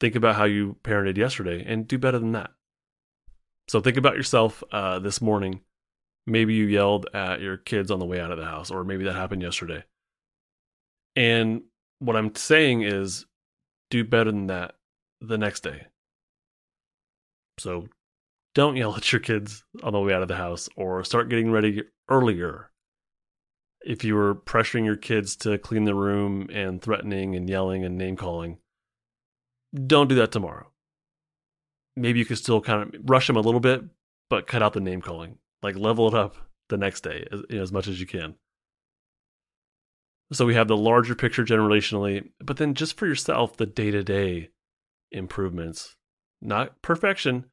think 0.00 0.14
about 0.14 0.36
how 0.36 0.44
you 0.44 0.76
parented 0.82 1.16
yesterday 1.16 1.64
and 1.66 1.86
do 1.86 1.98
better 1.98 2.18
than 2.18 2.32
that. 2.32 2.50
So 3.68 3.80
think 3.80 3.96
about 3.96 4.16
yourself 4.16 4.62
uh, 4.72 4.98
this 4.98 5.20
morning. 5.20 5.60
Maybe 6.26 6.54
you 6.54 6.66
yelled 6.66 7.06
at 7.14 7.40
your 7.40 7.56
kids 7.56 7.90
on 7.90 7.98
the 7.98 8.06
way 8.06 8.20
out 8.20 8.30
of 8.30 8.38
the 8.38 8.44
house, 8.44 8.70
or 8.70 8.84
maybe 8.84 9.04
that 9.04 9.14
happened 9.14 9.42
yesterday. 9.42 9.84
And 11.16 11.62
what 11.98 12.16
I'm 12.16 12.34
saying 12.34 12.82
is 12.82 13.26
do 13.90 14.04
better 14.04 14.30
than 14.30 14.48
that 14.48 14.74
the 15.20 15.38
next 15.38 15.60
day. 15.60 15.86
So 17.58 17.88
don't 18.54 18.76
yell 18.76 18.96
at 18.96 19.12
your 19.12 19.20
kids 19.20 19.64
on 19.82 19.92
the 19.92 20.00
way 20.00 20.12
out 20.12 20.22
of 20.22 20.28
the 20.28 20.36
house 20.36 20.68
or 20.76 21.04
start 21.04 21.28
getting 21.28 21.50
ready 21.50 21.82
earlier. 22.08 22.70
If 23.84 24.02
you 24.02 24.14
were 24.14 24.34
pressuring 24.34 24.84
your 24.84 24.96
kids 24.96 25.36
to 25.36 25.58
clean 25.58 25.84
the 25.84 25.94
room 25.94 26.48
and 26.50 26.80
threatening 26.80 27.36
and 27.36 27.48
yelling 27.48 27.84
and 27.84 27.98
name 27.98 28.16
calling, 28.16 28.58
don't 29.86 30.08
do 30.08 30.14
that 30.16 30.32
tomorrow. 30.32 30.70
Maybe 31.96 32.18
you 32.18 32.24
could 32.24 32.38
still 32.38 32.60
kind 32.60 32.94
of 32.94 33.00
rush 33.04 33.26
them 33.26 33.36
a 33.36 33.40
little 33.40 33.60
bit, 33.60 33.82
but 34.30 34.46
cut 34.46 34.62
out 34.62 34.72
the 34.72 34.80
name 34.80 35.02
calling. 35.02 35.38
Like 35.62 35.76
level 35.76 36.08
it 36.08 36.14
up 36.14 36.36
the 36.68 36.76
next 36.76 37.02
day 37.02 37.26
as, 37.30 37.42
you 37.50 37.56
know, 37.56 37.62
as 37.62 37.72
much 37.72 37.86
as 37.86 38.00
you 38.00 38.06
can. 38.06 38.34
So 40.32 40.46
we 40.46 40.54
have 40.54 40.68
the 40.68 40.76
larger 40.76 41.14
picture 41.14 41.44
generationally, 41.44 42.30
but 42.40 42.56
then 42.56 42.74
just 42.74 42.96
for 42.96 43.06
yourself, 43.06 43.56
the 43.56 43.66
day 43.66 43.90
to 43.90 44.02
day 44.02 44.50
improvements. 45.12 45.96
Not 46.40 46.80
perfection. 46.82 47.44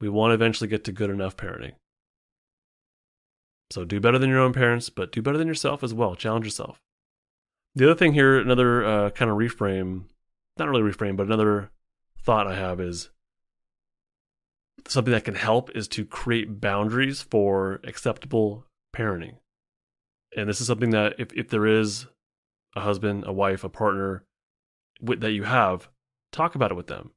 We 0.00 0.08
want 0.08 0.30
to 0.30 0.34
eventually 0.34 0.68
get 0.68 0.84
to 0.84 0.92
good 0.92 1.10
enough 1.10 1.36
parenting. 1.36 1.72
So 3.72 3.84
do 3.84 4.00
better 4.00 4.18
than 4.18 4.30
your 4.30 4.40
own 4.40 4.52
parents, 4.52 4.90
but 4.90 5.12
do 5.12 5.22
better 5.22 5.38
than 5.38 5.48
yourself 5.48 5.82
as 5.82 5.94
well. 5.94 6.14
Challenge 6.14 6.44
yourself. 6.44 6.80
The 7.74 7.86
other 7.86 7.94
thing 7.94 8.12
here, 8.12 8.38
another 8.38 8.84
uh, 8.84 9.10
kind 9.10 9.30
of 9.30 9.38
reframe, 9.38 10.04
not 10.58 10.68
really 10.68 10.82
reframe, 10.82 11.16
but 11.16 11.26
another 11.26 11.70
thought 12.22 12.46
I 12.46 12.54
have 12.54 12.80
is 12.80 13.08
something 14.86 15.12
that 15.12 15.24
can 15.24 15.36
help 15.36 15.70
is 15.74 15.88
to 15.88 16.04
create 16.04 16.60
boundaries 16.60 17.22
for 17.22 17.80
acceptable 17.84 18.66
parenting. 18.94 19.36
And 20.36 20.48
this 20.48 20.60
is 20.60 20.66
something 20.66 20.90
that 20.90 21.14
if, 21.18 21.32
if 21.32 21.48
there 21.48 21.66
is 21.66 22.06
a 22.76 22.80
husband, 22.80 23.24
a 23.26 23.32
wife, 23.32 23.64
a 23.64 23.68
partner 23.68 24.24
that 25.00 25.32
you 25.32 25.44
have, 25.44 25.88
talk 26.30 26.54
about 26.54 26.72
it 26.72 26.76
with 26.76 26.88
them. 26.88 27.12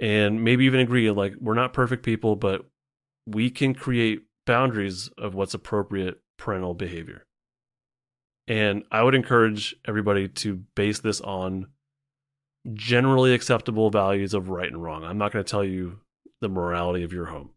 And 0.00 0.42
maybe 0.42 0.64
even 0.66 0.80
agree 0.80 1.10
like 1.10 1.34
we're 1.40 1.54
not 1.54 1.72
perfect 1.72 2.04
people, 2.04 2.36
but 2.36 2.64
we 3.26 3.50
can 3.50 3.74
create 3.74 4.22
boundaries 4.46 5.08
of 5.18 5.34
what's 5.34 5.54
appropriate 5.54 6.20
parental 6.36 6.74
behavior. 6.74 7.26
And 8.46 8.84
I 8.90 9.02
would 9.02 9.14
encourage 9.14 9.74
everybody 9.86 10.28
to 10.28 10.56
base 10.74 11.00
this 11.00 11.20
on 11.20 11.68
generally 12.72 13.32
acceptable 13.32 13.90
values 13.90 14.34
of 14.34 14.48
right 14.48 14.70
and 14.70 14.82
wrong. 14.82 15.04
I'm 15.04 15.18
not 15.18 15.32
going 15.32 15.44
to 15.44 15.50
tell 15.50 15.64
you 15.64 16.00
the 16.40 16.48
morality 16.48 17.04
of 17.04 17.12
your 17.12 17.26
home, 17.26 17.50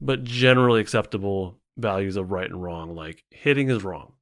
but 0.00 0.24
generally 0.24 0.80
acceptable 0.80 1.58
values 1.76 2.16
of 2.16 2.30
right 2.30 2.48
and 2.48 2.62
wrong, 2.62 2.94
like 2.94 3.24
hitting 3.30 3.70
is 3.70 3.82
wrong, 3.82 4.12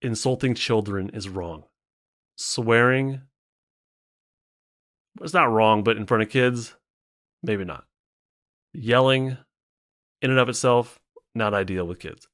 insulting 0.00 0.54
children 0.54 1.10
is 1.10 1.28
wrong, 1.28 1.64
swearing 2.36 3.22
it's 5.20 5.34
not 5.34 5.50
wrong, 5.50 5.82
but 5.82 5.96
in 5.96 6.06
front 6.06 6.22
of 6.22 6.30
kids, 6.30 6.76
maybe 7.42 7.64
not. 7.64 7.84
Yelling 8.72 9.36
in 10.20 10.30
and 10.30 10.38
of 10.38 10.48
itself, 10.48 10.98
not 11.34 11.54
ideal 11.54 11.86
with 11.86 11.98
kids. 11.98 12.28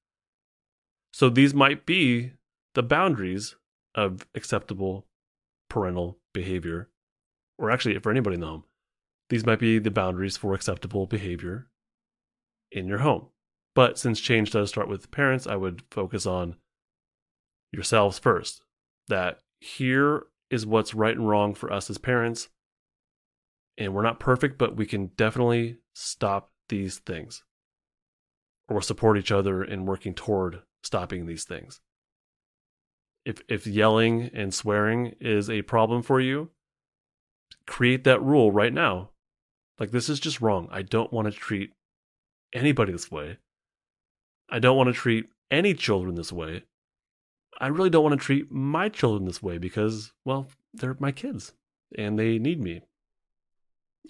So 1.12 1.28
these 1.28 1.54
might 1.54 1.86
be 1.86 2.32
the 2.74 2.82
boundaries 2.82 3.56
of 3.94 4.26
acceptable 4.34 5.06
parental 5.68 6.18
behavior, 6.32 6.88
or 7.58 7.70
actually 7.70 7.98
for 7.98 8.10
anybody 8.10 8.34
in 8.34 8.40
the 8.40 8.46
home. 8.46 8.64
These 9.30 9.46
might 9.46 9.58
be 9.58 9.78
the 9.78 9.90
boundaries 9.90 10.36
for 10.36 10.54
acceptable 10.54 11.06
behavior 11.06 11.68
in 12.70 12.86
your 12.86 12.98
home. 12.98 13.28
But 13.74 13.98
since 13.98 14.20
change 14.20 14.50
does 14.50 14.68
start 14.68 14.88
with 14.88 15.10
parents, 15.10 15.46
I 15.46 15.56
would 15.56 15.82
focus 15.90 16.26
on 16.26 16.56
yourselves 17.72 18.18
first. 18.18 18.62
That 19.08 19.40
here 19.60 20.26
is 20.50 20.66
what's 20.66 20.94
right 20.94 21.16
and 21.16 21.28
wrong 21.28 21.54
for 21.54 21.72
us 21.72 21.90
as 21.90 21.98
parents 21.98 22.48
and 23.76 23.94
we're 23.94 24.02
not 24.02 24.20
perfect, 24.20 24.58
but 24.58 24.76
we 24.76 24.86
can 24.86 25.06
definitely 25.16 25.78
stop 25.94 26.50
these 26.68 26.98
things 26.98 27.42
or 28.68 28.82
support 28.82 29.18
each 29.18 29.32
other 29.32 29.62
in 29.62 29.86
working 29.86 30.14
toward 30.14 30.62
stopping 30.82 31.26
these 31.26 31.44
things. 31.44 31.80
If 33.24 33.42
if 33.48 33.66
yelling 33.66 34.30
and 34.34 34.52
swearing 34.52 35.14
is 35.20 35.48
a 35.48 35.62
problem 35.62 36.02
for 36.02 36.20
you, 36.20 36.50
create 37.66 38.04
that 38.04 38.22
rule 38.22 38.52
right 38.52 38.72
now. 38.72 39.10
Like 39.78 39.90
this 39.90 40.08
is 40.08 40.20
just 40.20 40.40
wrong. 40.40 40.68
I 40.70 40.82
don't 40.82 41.12
want 41.12 41.26
to 41.26 41.32
treat 41.32 41.72
anybody 42.52 42.92
this 42.92 43.10
way. 43.10 43.38
I 44.50 44.58
don't 44.58 44.76
want 44.76 44.88
to 44.88 44.92
treat 44.92 45.26
any 45.50 45.74
children 45.74 46.14
this 46.14 46.32
way. 46.32 46.64
I 47.60 47.68
really 47.68 47.90
don't 47.90 48.04
want 48.04 48.18
to 48.18 48.24
treat 48.24 48.50
my 48.50 48.88
children 48.88 49.24
this 49.24 49.42
way 49.42 49.58
because, 49.58 50.12
well, 50.24 50.48
they're 50.74 50.96
my 50.98 51.12
kids 51.12 51.52
and 51.96 52.18
they 52.18 52.38
need 52.38 52.60
me 52.60 52.82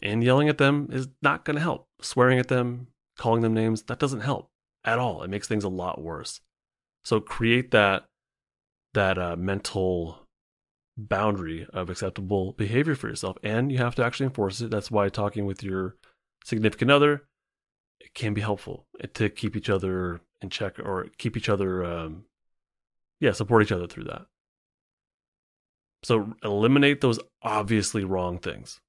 and 0.02 0.22
yelling 0.22 0.48
at 0.48 0.58
them 0.58 0.88
is 0.92 1.08
not 1.22 1.44
going 1.44 1.56
to 1.56 1.62
help. 1.62 1.88
Swearing 2.00 2.38
at 2.38 2.48
them, 2.48 2.88
calling 3.16 3.42
them 3.42 3.54
names, 3.54 3.82
that 3.84 3.98
doesn't 3.98 4.20
help 4.20 4.50
at 4.84 4.98
all. 4.98 5.22
It 5.22 5.30
makes 5.30 5.48
things 5.48 5.64
a 5.64 5.68
lot 5.68 6.00
worse. 6.00 6.40
So 7.04 7.20
create 7.20 7.70
that 7.72 8.04
that 8.94 9.18
uh, 9.18 9.36
mental 9.36 10.26
boundary 10.96 11.66
of 11.72 11.90
acceptable 11.90 12.52
behavior 12.52 12.94
for 12.94 13.08
yourself, 13.08 13.36
and 13.42 13.72
you 13.72 13.78
have 13.78 13.94
to 13.96 14.04
actually 14.04 14.26
enforce 14.26 14.60
it. 14.60 14.70
That's 14.70 14.90
why 14.90 15.08
talking 15.08 15.46
with 15.46 15.62
your 15.62 15.96
significant 16.44 16.90
other 16.90 17.24
it 18.04 18.14
can 18.14 18.34
be 18.34 18.40
helpful 18.40 18.86
to 19.14 19.28
keep 19.30 19.56
each 19.56 19.70
other 19.70 20.20
in 20.42 20.50
check 20.50 20.78
or 20.78 21.06
keep 21.16 21.36
each 21.36 21.48
other, 21.48 21.84
um, 21.84 22.24
yeah, 23.20 23.32
support 23.32 23.62
each 23.62 23.72
other 23.72 23.86
through 23.86 24.04
that. 24.04 24.26
So 26.02 26.34
eliminate 26.42 27.00
those 27.00 27.18
obviously 27.42 28.04
wrong 28.04 28.38
things. 28.38 28.80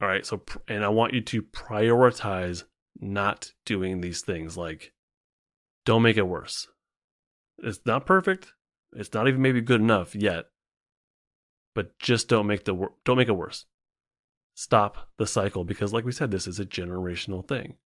All 0.00 0.08
right. 0.08 0.26
So, 0.26 0.42
and 0.68 0.84
I 0.84 0.88
want 0.88 1.14
you 1.14 1.22
to 1.22 1.42
prioritize 1.42 2.64
not 3.00 3.52
doing 3.64 4.00
these 4.00 4.22
things. 4.22 4.56
Like, 4.56 4.92
don't 5.84 6.02
make 6.02 6.16
it 6.16 6.28
worse. 6.28 6.68
It's 7.58 7.80
not 7.86 8.06
perfect. 8.06 8.52
It's 8.94 9.12
not 9.14 9.28
even 9.28 9.42
maybe 9.42 9.60
good 9.60 9.80
enough 9.80 10.14
yet. 10.14 10.46
But 11.74 11.98
just 11.98 12.28
don't 12.28 12.46
make 12.46 12.64
the 12.64 12.88
don't 13.04 13.16
make 13.16 13.28
it 13.28 13.32
worse. 13.32 13.64
Stop 14.54 15.08
the 15.16 15.26
cycle 15.26 15.64
because, 15.64 15.92
like 15.92 16.04
we 16.04 16.12
said, 16.12 16.30
this 16.30 16.46
is 16.46 16.60
a 16.60 16.66
generational 16.66 17.46
thing. 17.46 17.76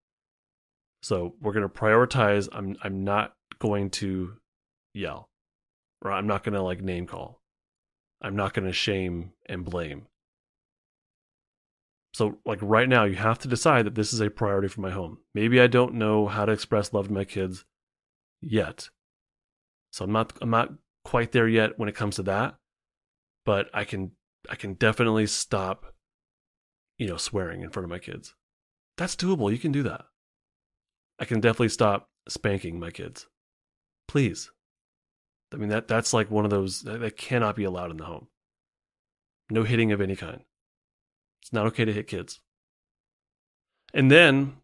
So 1.03 1.35
we're 1.41 1.53
to 1.69 1.73
prioritize. 1.73 2.49
I'm 2.53 2.77
I'm 2.83 3.05
not 3.05 3.35
going 3.61 3.91
to 3.91 4.33
yell, 4.93 5.29
or 6.03 6.11
I'm 6.11 6.27
not 6.27 6.43
to 6.55 6.63
like 6.63 6.81
name 6.81 7.07
call. 7.07 7.41
I'm 8.21 8.35
not 8.35 8.55
to 8.67 8.73
shame 8.73 9.33
and 9.49 9.65
blame. 9.65 10.07
So, 12.17 12.39
like 12.47 12.61
right 12.63 12.89
now, 12.89 13.05
you 13.05 13.17
have 13.17 13.39
to 13.41 13.49
decide 13.49 13.85
that 13.85 13.95
this 13.95 14.15
is 14.15 14.21
a 14.21 14.31
priority 14.31 14.69
for 14.69 14.81
my 14.81 14.91
home. 14.91 15.19
Maybe 15.35 15.61
I 15.61 15.67
don't 15.67 15.97
know 15.97 16.27
how 16.27 16.47
to 16.47 16.53
express 16.53 16.95
love 16.95 17.09
to 17.09 17.13
my 17.13 17.25
kids 17.25 17.67
yet. 18.41 18.89
So 19.91 20.03
I'm 20.03 20.13
not 20.13 20.33
I'm 20.41 20.49
not 20.49 20.73
quite 21.05 21.33
there 21.33 21.47
yet 21.47 21.79
when 21.79 21.91
it 21.91 21.95
comes 21.95 22.17
to 22.17 22.23
that, 22.23 22.55
but 23.45 23.69
I 23.75 23.85
can 23.85 24.13
I 24.49 24.55
can 24.55 24.73
definitely 24.73 25.27
stop 25.27 25.93
you 26.97 27.07
know 27.07 27.19
swearing 27.19 27.61
in 27.61 27.69
front 27.69 27.85
of 27.85 27.91
my 27.91 27.99
kids. 27.99 28.35
That's 28.97 29.15
doable. 29.15 29.53
You 29.53 29.59
can 29.59 29.73
do 29.73 29.83
that. 29.83 30.07
I 31.19 31.27
can 31.27 31.41
definitely 31.41 31.69
stop 31.69 32.09
spanking 32.31 32.81
my 32.81 32.93
kids. 32.93 33.27
Please. 34.09 34.51
I 35.53 35.57
mean 35.57 35.69
that 35.69 35.87
that's 35.87 36.15
like 36.15 36.31
one 36.31 36.47
of 36.47 36.51
those 36.51 36.81
that 36.81 37.19
cannot 37.19 37.57
be 37.57 37.65
allowed 37.65 37.91
in 37.91 37.99
the 37.99 38.05
home. 38.05 38.29
No 39.51 39.65
hitting 39.65 39.93
of 39.93 40.01
any 40.01 40.17
kind. 40.17 40.41
It's 41.47 41.53
not 41.53 41.67
okay 41.67 41.85
to 41.85 41.93
hit 41.93 42.09
kids. 42.09 42.41
And 43.95 44.11
then 44.11 44.55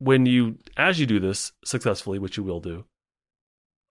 when 0.00 0.26
you 0.26 0.58
as 0.76 0.98
you 0.98 1.06
do 1.06 1.20
this 1.20 1.52
successfully, 1.64 2.18
which 2.18 2.36
you 2.36 2.42
will 2.42 2.58
do, 2.58 2.84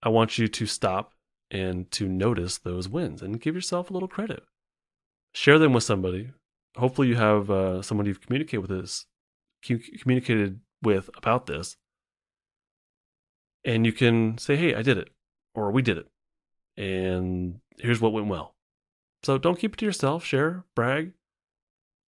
I 0.04 0.10
want 0.10 0.38
you 0.38 0.50
to 0.50 0.66
stop 0.66 1.14
and 1.50 1.90
to 1.92 2.10
notice 2.10 2.58
those 2.58 2.90
wins 2.90 3.22
and 3.22 3.40
give 3.40 3.56
yourself 3.56 3.90
a 3.90 3.94
little 3.94 4.10
credit. 4.10 4.44
Share 5.34 5.58
them 5.58 5.72
with 5.72 5.86
somebody. 5.86 6.32
Hopefully, 6.76 7.08
you 7.08 7.16
have 7.16 7.50
uh, 7.50 7.82
someone 7.82 8.06
you've 8.06 8.20
communicated 8.20 8.60
with 8.60 8.70
this, 8.70 9.06
communicated 9.64 10.60
with 10.84 11.10
about 11.16 11.46
this, 11.46 11.78
and 13.64 13.86
you 13.86 13.94
can 13.94 14.38
say, 14.38 14.58
"Hey, 14.58 14.76
I 14.76 14.82
did 14.82 14.98
it," 14.98 15.08
or 15.54 15.72
"We 15.72 15.82
did 15.82 16.00
it," 16.00 16.08
and 16.76 17.62
here's 17.78 18.02
what 18.02 18.12
went 18.12 18.28
well. 18.28 18.56
So 19.24 19.38
don't 19.38 19.58
keep 19.58 19.76
it 19.76 19.78
to 19.78 19.86
yourself. 19.86 20.26
Share, 20.26 20.66
brag, 20.76 21.14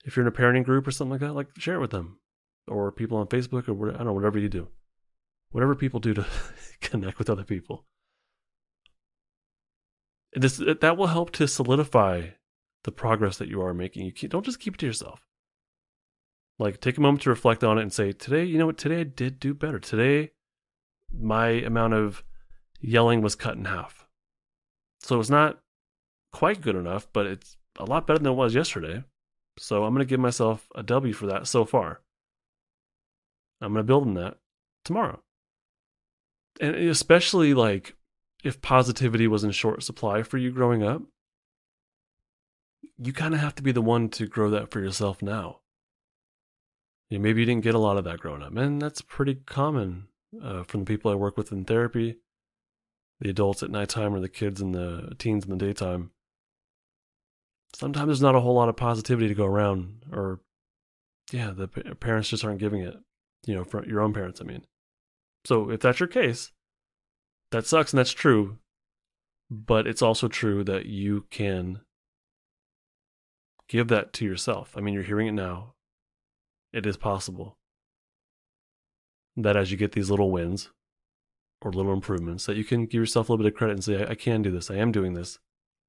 if 0.07 0.15
you're 0.15 0.25
in 0.25 0.33
a 0.33 0.35
parenting 0.35 0.63
group 0.63 0.87
or 0.87 0.91
something 0.91 1.11
like 1.11 1.19
that, 1.19 1.33
like 1.33 1.49
share 1.57 1.75
it 1.75 1.81
with 1.81 1.91
them 1.91 2.17
or 2.67 2.91
people 2.93 3.17
on 3.17 3.27
Facebook 3.27 3.67
or 3.67 3.73
whatever, 3.73 3.95
I 3.95 3.97
don't 3.99 4.07
know, 4.07 4.13
whatever 4.13 4.39
you 4.39 4.47
do. 4.47 4.69
Whatever 5.51 5.75
people 5.75 5.99
do 5.99 6.13
to 6.13 6.25
connect 6.81 7.19
with 7.19 7.29
other 7.29 7.43
people. 7.43 7.85
This 10.33 10.61
uh, 10.61 10.75
that 10.79 10.97
will 10.97 11.07
help 11.07 11.31
to 11.31 11.47
solidify 11.47 12.29
the 12.85 12.91
progress 12.91 13.37
that 13.37 13.49
you 13.49 13.61
are 13.61 13.73
making. 13.73 14.05
You 14.05 14.27
don't 14.29 14.45
just 14.45 14.61
keep 14.61 14.75
it 14.75 14.77
to 14.79 14.85
yourself. 14.85 15.19
Like 16.57 16.79
take 16.79 16.97
a 16.97 17.01
moment 17.01 17.23
to 17.23 17.29
reflect 17.29 17.63
on 17.63 17.77
it 17.77 17.81
and 17.81 17.93
say, 17.93 18.13
today, 18.13 18.45
you 18.45 18.57
know 18.57 18.65
what, 18.65 18.77
today 18.77 19.01
I 19.01 19.03
did 19.03 19.39
do 19.39 19.53
better. 19.53 19.79
Today 19.79 20.31
my 21.13 21.49
amount 21.49 21.93
of 21.93 22.23
yelling 22.79 23.21
was 23.21 23.35
cut 23.35 23.55
in 23.55 23.65
half. 23.65 24.07
So 25.01 25.19
it's 25.19 25.29
not 25.29 25.59
quite 26.31 26.61
good 26.61 26.75
enough, 26.75 27.07
but 27.11 27.25
it's 27.25 27.57
a 27.77 27.85
lot 27.85 28.07
better 28.07 28.19
than 28.19 28.31
it 28.31 28.35
was 28.35 28.55
yesterday. 28.55 29.03
So 29.57 29.83
I'm 29.83 29.93
going 29.93 30.05
to 30.05 30.09
give 30.09 30.19
myself 30.19 30.67
a 30.75 30.83
W 30.83 31.13
for 31.13 31.27
that 31.27 31.47
so 31.47 31.65
far. 31.65 32.01
I'm 33.61 33.73
going 33.73 33.83
to 33.83 33.87
build 33.87 34.03
on 34.03 34.13
that 34.15 34.37
tomorrow. 34.85 35.21
And 36.59 36.75
especially 36.75 37.53
like 37.53 37.95
if 38.43 38.61
positivity 38.61 39.27
was 39.27 39.43
in 39.43 39.51
short 39.51 39.83
supply 39.83 40.23
for 40.23 40.37
you 40.37 40.51
growing 40.51 40.83
up, 40.83 41.01
you 42.97 43.13
kind 43.13 43.33
of 43.33 43.39
have 43.39 43.55
to 43.55 43.63
be 43.63 43.71
the 43.71 43.81
one 43.81 44.09
to 44.09 44.27
grow 44.27 44.49
that 44.49 44.71
for 44.71 44.79
yourself 44.79 45.21
now. 45.21 45.59
You 47.09 47.17
know, 47.17 47.23
maybe 47.23 47.41
you 47.41 47.45
didn't 47.45 47.63
get 47.63 47.75
a 47.75 47.79
lot 47.79 47.97
of 47.97 48.03
that 48.05 48.19
growing 48.19 48.43
up, 48.43 48.55
and 48.55 48.81
that's 48.81 49.01
pretty 49.01 49.35
common 49.35 50.07
uh, 50.41 50.63
from 50.63 50.81
the 50.81 50.85
people 50.85 51.11
I 51.11 51.15
work 51.15 51.37
with 51.37 51.51
in 51.51 51.63
therapy, 51.63 52.17
the 53.19 53.29
adults 53.29 53.63
at 53.63 53.69
nighttime 53.69 54.13
or 54.13 54.19
the 54.19 54.29
kids 54.29 54.61
and 54.61 54.73
the 54.73 55.13
teens 55.17 55.45
in 55.45 55.51
the 55.51 55.57
daytime. 55.57 56.11
Sometimes 57.77 58.07
there's 58.07 58.21
not 58.23 58.33
a 58.33 58.39
whole 58.39 58.55
lot 58.55 58.69
of 58.69 58.75
positivity 58.75 59.27
to 59.27 59.35
go 59.35 59.45
around, 59.45 60.03
or 60.11 60.39
yeah, 61.31 61.51
the 61.51 61.67
parents 61.67 62.29
just 62.29 62.43
aren't 62.43 62.59
giving 62.59 62.81
it. 62.81 62.97
You 63.45 63.53
know, 63.53 63.63
for 63.63 63.85
your 63.85 64.01
own 64.01 64.13
parents, 64.13 64.41
I 64.41 64.45
mean. 64.45 64.65
So 65.45 65.69
if 65.69 65.81
that's 65.81 65.99
your 65.99 66.07
case, 66.07 66.51
that 67.51 67.67
sucks 67.67 67.93
and 67.93 67.99
that's 67.99 68.11
true. 68.11 68.57
But 69.51 69.85
it's 69.85 70.01
also 70.01 70.27
true 70.27 70.63
that 70.63 70.87
you 70.87 71.25
can 71.29 71.81
give 73.69 73.89
that 73.89 74.11
to 74.13 74.25
yourself. 74.25 74.73
I 74.75 74.81
mean, 74.81 74.95
you're 74.95 75.03
hearing 75.03 75.27
it 75.27 75.33
now. 75.33 75.75
It 76.73 76.87
is 76.87 76.97
possible 76.97 77.57
that 79.35 79.55
as 79.55 79.69
you 79.69 79.77
get 79.77 79.91
these 79.91 80.09
little 80.09 80.31
wins 80.31 80.71
or 81.61 81.71
little 81.71 81.93
improvements, 81.93 82.47
that 82.47 82.57
you 82.57 82.63
can 82.63 82.87
give 82.87 82.99
yourself 82.99 83.29
a 83.29 83.31
little 83.31 83.43
bit 83.43 83.53
of 83.53 83.57
credit 83.57 83.73
and 83.73 83.83
say, 83.83 84.03
I, 84.03 84.11
I 84.11 84.15
can 84.15 84.41
do 84.41 84.49
this. 84.49 84.71
I 84.71 84.77
am 84.77 84.91
doing 84.91 85.13
this. 85.13 85.37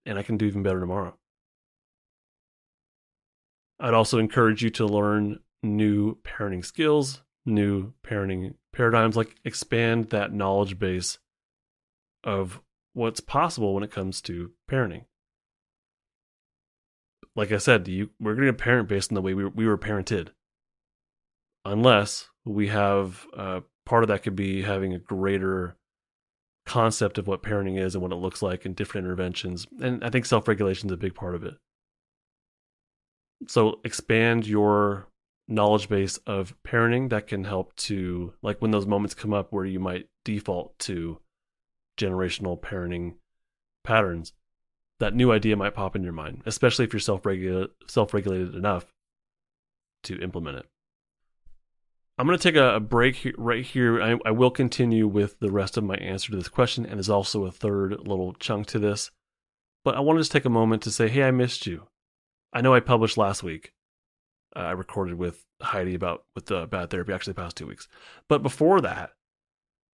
And 0.04 0.18
I 0.18 0.22
can 0.22 0.36
do 0.36 0.44
even 0.44 0.62
better 0.62 0.80
tomorrow. 0.80 1.16
I'd 3.80 3.94
also 3.94 4.18
encourage 4.18 4.62
you 4.62 4.70
to 4.70 4.86
learn 4.86 5.40
new 5.62 6.16
parenting 6.22 6.64
skills, 6.64 7.22
new 7.46 7.92
parenting 8.04 8.54
paradigms, 8.72 9.16
like 9.16 9.36
expand 9.44 10.10
that 10.10 10.32
knowledge 10.32 10.78
base 10.78 11.18
of 12.24 12.60
what's 12.92 13.20
possible 13.20 13.74
when 13.74 13.84
it 13.84 13.90
comes 13.90 14.20
to 14.22 14.52
parenting. 14.70 15.04
Like 17.36 17.52
I 17.52 17.58
said, 17.58 17.86
you, 17.86 18.10
we're 18.18 18.34
going 18.34 18.48
to 18.48 18.52
parent 18.52 18.88
based 18.88 19.12
on 19.12 19.14
the 19.14 19.22
way 19.22 19.34
we, 19.34 19.46
we 19.46 19.66
were 19.66 19.78
parented. 19.78 20.30
Unless 21.64 22.28
we 22.44 22.68
have 22.68 23.26
uh, 23.36 23.60
part 23.86 24.02
of 24.02 24.08
that 24.08 24.22
could 24.22 24.34
be 24.34 24.62
having 24.62 24.92
a 24.92 24.98
greater 24.98 25.76
concept 26.66 27.18
of 27.18 27.26
what 27.26 27.42
parenting 27.42 27.78
is 27.78 27.94
and 27.94 28.02
what 28.02 28.12
it 28.12 28.16
looks 28.16 28.42
like 28.42 28.64
and 28.64 28.74
different 28.74 29.06
interventions. 29.06 29.66
And 29.80 30.02
I 30.02 30.10
think 30.10 30.26
self 30.26 30.48
regulation 30.48 30.88
is 30.88 30.92
a 30.92 30.96
big 30.96 31.14
part 31.14 31.34
of 31.34 31.44
it. 31.44 31.54
So 33.46 33.80
expand 33.84 34.46
your 34.46 35.06
knowledge 35.46 35.88
base 35.88 36.18
of 36.26 36.54
parenting 36.66 37.10
that 37.10 37.26
can 37.26 37.44
help 37.44 37.74
to, 37.76 38.34
like, 38.42 38.60
when 38.60 38.70
those 38.70 38.86
moments 38.86 39.14
come 39.14 39.32
up 39.32 39.52
where 39.52 39.64
you 39.64 39.80
might 39.80 40.08
default 40.24 40.78
to 40.80 41.18
generational 41.96 42.60
parenting 42.60 43.14
patterns, 43.84 44.32
that 45.00 45.14
new 45.14 45.32
idea 45.32 45.56
might 45.56 45.74
pop 45.74 45.96
in 45.96 46.02
your 46.02 46.12
mind, 46.12 46.42
especially 46.44 46.84
if 46.84 46.92
you're 46.92 47.00
self 47.00 47.24
regulated 47.24 48.54
enough 48.54 48.92
to 50.04 50.20
implement 50.20 50.58
it. 50.58 50.66
I'm 52.18 52.26
going 52.26 52.36
to 52.36 52.42
take 52.42 52.56
a, 52.56 52.80
break 52.80 53.32
right 53.38 53.64
here. 53.64 54.02
I, 54.02 54.18
I, 54.26 54.32
will 54.32 54.50
continue 54.50 55.06
with 55.06 55.38
the 55.38 55.52
rest 55.52 55.76
of 55.76 55.84
my 55.84 55.94
answer 55.96 56.32
to 56.32 56.36
this 56.36 56.48
question, 56.48 56.84
and 56.84 56.94
there's 56.94 57.08
also 57.08 57.46
a 57.46 57.52
third 57.52 57.92
little 58.08 58.34
chunk 58.34 58.66
to 58.68 58.80
this. 58.80 59.12
But 59.84 59.94
I 59.94 60.00
want 60.00 60.16
to 60.16 60.20
just 60.20 60.32
take 60.32 60.44
a 60.44 60.50
moment 60.50 60.82
to 60.82 60.90
say, 60.90 61.08
hey, 61.08 61.22
I 61.22 61.30
missed 61.30 61.64
you. 61.66 61.86
I 62.52 62.60
know 62.60 62.74
I 62.74 62.80
published 62.80 63.18
last 63.18 63.42
week. 63.42 63.72
Uh, 64.56 64.60
I 64.60 64.70
recorded 64.72 65.14
with 65.18 65.44
Heidi 65.60 65.94
about 65.94 66.24
with 66.34 66.46
the 66.46 66.66
bad 66.66 66.90
therapy, 66.90 67.12
actually 67.12 67.34
the 67.34 67.42
past 67.42 67.56
two 67.56 67.66
weeks. 67.66 67.88
But 68.28 68.42
before 68.42 68.80
that, 68.80 69.12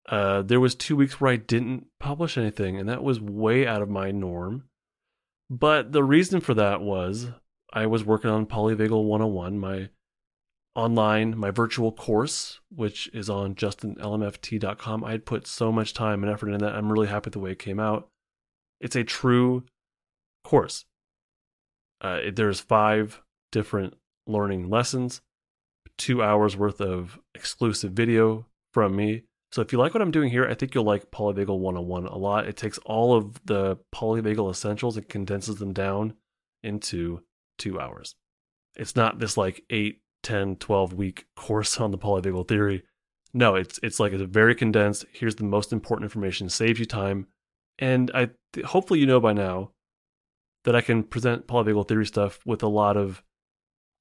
uh, 0.09 0.43
there 0.43 0.61
was 0.61 0.75
two 0.75 0.97
weeks 0.97 1.21
where 1.21 1.33
I 1.33 1.37
didn't 1.37 1.87
publish 1.99 2.37
anything, 2.37 2.77
and 2.77 2.89
that 2.89 3.03
was 3.03 3.21
way 3.21 3.67
out 3.67 3.83
of 3.83 3.89
my 3.89 4.11
norm. 4.11 4.65
But 5.51 5.93
the 5.93 6.05
reason 6.05 6.41
for 6.41 6.55
that 6.55 6.81
was 6.81 7.29
I 7.73 7.87
was 7.87 8.05
working 8.05 8.31
on 8.31 8.47
Polyvagal 8.47 9.05
101, 9.05 9.59
my 9.59 9.89
online, 10.75 11.37
my 11.37 11.51
virtual 11.51 11.93
course, 11.93 12.61
which 12.69 13.09
is 13.13 13.31
on 13.31 13.55
justinlmft.com. 13.55 15.05
I 15.05 15.13
had 15.13 15.27
put 15.27 15.47
so 15.47 15.71
much 15.73 15.95
time 15.95 16.23
and 16.23 16.33
effort 16.33 16.51
in 16.51 16.59
that. 16.59 16.75
I'm 16.75 16.93
really 16.93 17.07
happy 17.07 17.27
with 17.27 17.35
the 17.35 17.41
way 17.41 17.53
it 17.53 17.59
came 17.59 17.81
out. 17.81 18.09
It's 18.81 18.97
a 18.97 19.05
true 19.05 19.65
course. 20.43 20.85
Uh, 22.01 22.21
there's 22.33 22.61
five 22.61 23.23
different 23.53 23.95
learning 24.27 24.69
lessons, 24.69 25.21
two 25.97 26.23
hours 26.23 26.57
worth 26.57 26.81
of 26.81 27.19
exclusive 27.35 27.93
video 27.93 28.47
from 28.73 28.97
me. 28.97 29.23
So 29.53 29.63
if 29.63 29.73
you 29.73 29.79
like 29.79 29.95
what 29.95 30.03
I'm 30.03 30.11
doing 30.11 30.31
here, 30.31 30.47
I 30.47 30.55
think 30.55 30.75
you'll 30.75 30.85
like 30.85 31.13
Polyvagal 31.13 31.59
101 31.59 32.07
a 32.07 32.17
lot. 32.17 32.49
It 32.49 32.57
takes 32.57 32.79
all 32.79 33.15
of 33.15 33.41
the 33.45 33.79
polyvagal 33.95 34.51
essentials 34.51 34.97
and 34.97 35.09
condenses 35.09 35.57
them 35.57 35.73
down 35.73 36.15
into 36.65 37.21
two 37.59 37.79
hours. 37.79 38.17
It's 38.75 38.97
not 38.97 39.21
this 39.21 39.37
like 39.37 39.63
eight 39.71 40.01
10, 40.25 40.57
12 40.57 40.95
week 40.95 41.27
course 41.37 41.79
on 41.79 41.93
the 41.93 41.99
polyvagal 41.99 42.49
theory. 42.49 42.83
No, 43.33 43.55
it's 43.55 43.79
it's 43.83 44.01
like 44.01 44.13
it's 44.13 44.23
very 44.23 44.55
condensed. 44.55 45.05
Here's 45.13 45.37
the 45.37 45.45
most 45.45 45.73
important 45.73 46.05
information, 46.05 46.49
saves 46.49 46.81
you 46.81 46.87
time. 46.87 47.27
And 47.79 48.11
I 48.15 48.31
hopefully 48.65 49.01
you 49.01 49.07
know 49.07 49.21
by 49.21 49.33
now 49.33 49.71
that 50.65 50.77
I 50.77 50.81
can 50.81 51.03
present 51.03 51.47
polyvagal 51.47 51.89
theory 51.89 52.07
stuff 52.07 52.41
with 52.45 52.63
a 52.63 52.69
lot 52.69 52.97
of 52.97 53.23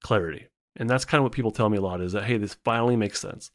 clarity. 0.03 0.47
And 0.75 0.89
that's 0.89 1.05
kind 1.05 1.19
of 1.19 1.23
what 1.23 1.33
people 1.33 1.51
tell 1.51 1.69
me 1.69 1.77
a 1.77 1.81
lot 1.81 2.01
is 2.01 2.13
that 2.13 2.23
hey, 2.23 2.37
this 2.37 2.57
finally 2.65 2.95
makes 2.95 3.19
sense. 3.19 3.51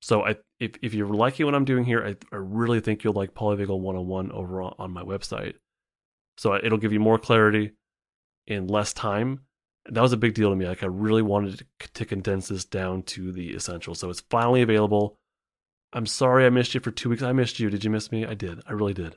So 0.00 0.24
I 0.24 0.36
if 0.58 0.72
if 0.82 0.94
you're 0.94 1.08
liking 1.08 1.46
what 1.46 1.54
I'm 1.54 1.64
doing 1.64 1.84
here, 1.84 2.04
I, 2.04 2.16
I 2.34 2.38
really 2.38 2.80
think 2.80 3.04
you'll 3.04 3.12
like 3.12 3.34
Polyvagal 3.34 3.78
101 3.78 4.32
over 4.32 4.62
on 4.62 4.90
my 4.90 5.02
website. 5.02 5.54
So 6.38 6.54
it'll 6.54 6.78
give 6.78 6.92
you 6.92 7.00
more 7.00 7.18
clarity 7.18 7.72
in 8.46 8.66
less 8.66 8.92
time 8.94 9.40
that 9.88 10.00
was 10.00 10.12
a 10.12 10.18
big 10.18 10.34
deal 10.34 10.50
to 10.50 10.56
me. 10.56 10.66
Like 10.66 10.82
I 10.82 10.86
really 10.86 11.22
wanted 11.22 11.64
to, 11.80 11.92
to 11.92 12.04
condense 12.04 12.48
this 12.48 12.64
down 12.64 13.02
to 13.04 13.32
the 13.32 13.54
essentials. 13.54 13.98
So 13.98 14.10
it's 14.10 14.20
finally 14.20 14.62
available. 14.62 15.18
I'm 15.92 16.06
sorry 16.06 16.46
I 16.46 16.50
missed 16.50 16.74
you 16.74 16.80
for 16.80 16.90
two 16.90 17.08
weeks. 17.10 17.22
I 17.22 17.32
missed 17.32 17.58
you. 17.58 17.70
Did 17.70 17.84
you 17.84 17.90
miss 17.90 18.12
me? 18.12 18.24
I 18.24 18.34
did. 18.34 18.60
I 18.66 18.72
really 18.72 18.94
did. 18.94 19.16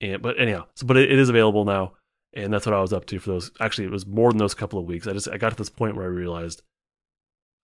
And 0.00 0.22
but 0.22 0.38
anyhow, 0.40 0.66
so 0.74 0.86
but 0.86 0.96
it, 0.96 1.10
it 1.10 1.18
is 1.18 1.28
available 1.28 1.64
now, 1.64 1.92
and 2.36 2.52
that's 2.52 2.66
what 2.66 2.74
I 2.74 2.80
was 2.80 2.92
up 2.92 3.06
to 3.06 3.18
for 3.18 3.30
those. 3.30 3.50
Actually, 3.58 3.86
it 3.86 3.90
was 3.90 4.06
more 4.06 4.30
than 4.30 4.38
those 4.38 4.54
couple 4.54 4.78
of 4.78 4.84
weeks. 4.84 5.06
I 5.06 5.14
just 5.14 5.28
I 5.28 5.38
got 5.38 5.50
to 5.50 5.56
this 5.56 5.70
point 5.70 5.96
where 5.96 6.04
I 6.04 6.08
realized 6.08 6.62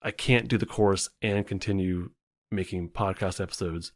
I 0.01 0.11
can't 0.11 0.47
do 0.47 0.57
the 0.57 0.65
course 0.65 1.09
and 1.21 1.47
continue 1.47 2.09
making 2.51 2.89
podcast 2.89 3.39
episodes 3.39 3.93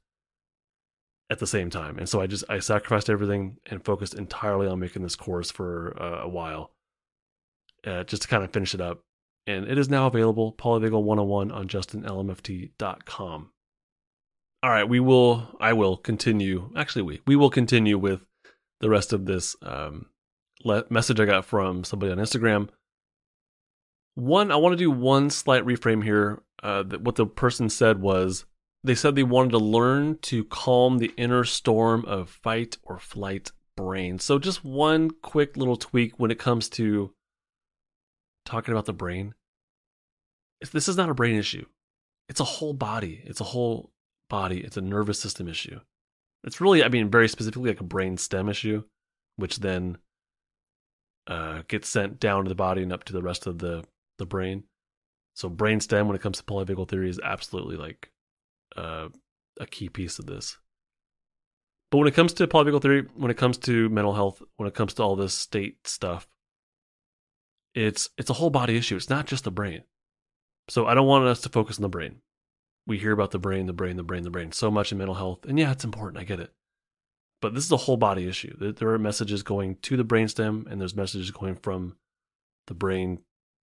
at 1.30 1.40
the 1.40 1.48
same 1.48 1.70
time. 1.70 1.98
And 1.98 2.08
so 2.08 2.22
I 2.22 2.28
just 2.28 2.46
I 2.48 2.60
sacrificed 2.60 3.10
everything 3.10 3.58
and 3.66 3.84
focused 3.84 4.13
entirely 4.13 4.68
on 4.68 4.80
making 4.80 5.02
this 5.02 5.16
course 5.16 5.52
for 5.52 5.98
uh, 6.00 6.22
a 6.24 6.30
while 6.30 6.72
uh, 7.86 8.04
just 8.04 8.22
to 8.24 8.28
kind 8.28 8.44
of 8.44 8.54
finish 8.54 8.74
it 8.74 8.82
up. 8.82 9.02
And 9.48 9.66
it 9.68 9.78
is 9.78 9.90
now 9.90 10.08
available, 10.08 10.54
Polyvagal 10.54 11.04
101 11.04 11.52
on 11.52 11.68
justinlmft.com. 11.68 13.50
All 14.63 14.70
right, 14.70 14.90
we 14.90 15.00
will, 15.00 15.56
I 15.62 15.72
will 15.74 15.96
continue. 15.96 16.72
Actually, 16.76 17.04
we, 17.04 17.22
we 17.26 17.36
will 17.38 17.50
continue 17.50 17.98
with 17.98 18.28
the 18.82 18.90
rest 18.90 19.13
of 19.13 19.26
this 19.26 19.56
um, 19.62 20.08
le- 20.63 20.86
message 20.89 21.20
I 21.20 21.26
got 21.26 21.46
from 21.46 21.84
somebody 21.84 22.12
on 22.12 22.17
Instagram. 22.17 22.70
One, 24.15 24.52
I 24.52 24.56
want 24.56 24.74
to 24.74 24.78
do 24.78 24.91
one 24.91 25.30
slight 25.30 25.65
reframe 25.65 26.04
here. 26.04 26.41
Uh, 26.63 26.82
that 26.82 27.02
what 27.02 27.15
the 27.15 27.28
person 27.28 27.70
said 27.70 28.02
was 28.02 28.46
they 28.84 28.96
said 28.96 29.13
they 29.13 29.22
wanted 29.22 29.52
to 29.52 29.60
learn 29.60 30.17
to 30.24 30.43
calm 30.46 30.98
the 30.98 31.13
inner 31.15 31.43
storm 31.43 32.04
of 32.06 32.30
fight 32.30 32.80
or 32.82 32.98
flight 32.98 33.52
brain. 33.76 34.17
So, 34.17 34.39
just 34.39 34.65
one 34.65 35.12
quick 35.22 35.56
little 35.56 35.78
tweak 35.78 36.20
when 36.20 36.32
it 36.32 36.39
comes 36.39 36.67
to 36.70 37.13
talking 38.46 38.74
about 38.74 38.86
the 38.86 38.93
brain. 38.93 39.36
This 40.74 40.88
is 40.88 40.98
not 40.98 41.10
a 41.10 41.13
brain 41.13 41.36
issue. 41.36 41.65
It's 42.28 42.39
a 42.39 42.46
whole 42.46 42.74
body. 42.74 43.22
It's 43.26 43.41
a 43.41 43.46
whole 43.46 43.91
body. 44.30 44.62
It's 44.62 44.78
a 44.78 44.82
nervous 44.82 45.20
system 45.20 45.48
issue. 45.48 45.80
It's 46.43 46.60
really, 46.60 46.84
I 46.84 46.89
mean, 46.89 47.12
very 47.12 47.28
specifically 47.28 47.70
like 47.70 47.82
a 47.82 47.86
brain 47.86 48.17
stem 48.17 48.50
issue, 48.50 48.84
which 49.36 49.58
then 49.60 49.98
uh, 51.28 51.62
gets 51.68 51.90
sent 51.90 52.20
down 52.20 52.46
to 52.46 52.50
the 52.50 52.56
body 52.56 52.84
and 52.84 52.94
up 52.94 53.04
to 53.06 53.13
the 53.13 53.22
rest 53.22 53.48
of 53.48 53.60
the 53.60 53.84
the 54.18 54.26
brain. 54.26 54.63
So 55.36 55.50
brainstem 55.50 56.08
when 56.08 56.16
it 56.16 56.22
comes 56.22 56.38
to 56.38 56.44
polyvagal 56.44 56.90
theory 56.90 57.10
is 57.10 57.20
absolutely 57.24 57.78
like 57.78 58.12
uh, 58.76 59.10
a 59.60 59.68
key 59.68 59.90
piece 59.90 60.18
of 60.18 60.26
this. 60.26 60.58
But 61.92 62.00
when 62.00 62.08
it 62.08 62.16
comes 62.16 62.34
to 62.34 62.48
polyvagal 62.48 62.82
theory, 62.82 63.08
when 63.16 63.32
it 63.32 63.38
comes 63.38 63.58
to 63.60 63.90
mental 63.90 64.13
health, 64.13 64.42
when 64.56 64.68
it 64.68 64.74
comes 64.74 64.94
to 64.96 65.04
all 65.04 65.16
this 65.16 65.34
state 65.34 65.88
stuff, 65.88 66.28
it's 67.76 68.10
it's 68.18 68.30
a 68.30 68.34
whole 68.34 68.50
body 68.50 68.78
issue. 68.78 68.96
It's 68.96 69.10
not 69.10 69.28
just 69.28 69.44
the 69.44 69.52
brain. 69.52 69.84
So 70.70 70.86
I 70.86 70.96
don't 70.96 71.08
want 71.08 71.26
us 71.26 71.42
to 71.42 71.50
focus 71.50 71.78
on 71.78 71.84
the 71.84 71.90
brain. 71.90 72.18
We 72.86 72.98
hear 72.98 73.12
about 73.12 73.32
the 73.32 73.40
brain, 73.40 73.68
the 73.68 73.74
brain, 73.74 73.98
the 73.98 74.04
brain, 74.04 74.24
the 74.24 74.30
brain 74.30 74.52
so 74.52 74.72
much 74.72 74.92
in 74.92 74.98
mental 74.98 75.16
health, 75.16 75.46
and 75.46 75.60
yeah, 75.60 75.72
it's 75.72 75.84
important. 75.84 76.22
I 76.22 76.24
get 76.24 76.40
it. 76.40 76.52
But 77.41 77.54
this 77.54 77.65
is 77.65 77.71
a 77.71 77.78
whole 77.78 77.97
body 77.97 78.28
issue. 78.28 78.73
There 78.73 78.89
are 78.89 79.00
messages 79.00 79.43
going 79.43 79.76
to 79.84 79.95
the 79.95 80.04
brainstem, 80.04 80.69
and 80.69 80.82
there's 80.82 80.95
messages 80.95 81.30
going 81.30 81.56
from 81.56 81.97
the 82.65 82.73
brain 82.73 83.19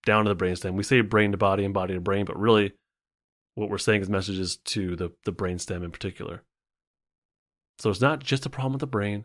down 0.06 0.24
to 0.24 0.34
the 0.34 0.44
brainstem. 0.44 0.74
We 0.74 0.84
say 0.84 1.00
brain 1.00 1.32
to 1.32 1.38
body 1.38 1.64
and 1.64 1.74
body 1.74 1.94
to 1.94 2.00
brain, 2.00 2.24
but 2.24 2.38
really 2.38 2.72
what 3.54 3.70
we're 3.70 3.78
saying 3.78 4.02
is 4.02 4.08
messages 4.08 4.56
to 4.56 4.96
the, 4.96 5.12
the 5.24 5.32
brainstem 5.32 5.82
in 5.82 5.90
particular. 5.90 6.42
So 7.78 7.90
it's 7.90 8.00
not 8.00 8.20
just 8.20 8.46
a 8.46 8.50
problem 8.50 8.74
with 8.74 8.80
the 8.80 8.86
brain. 8.86 9.24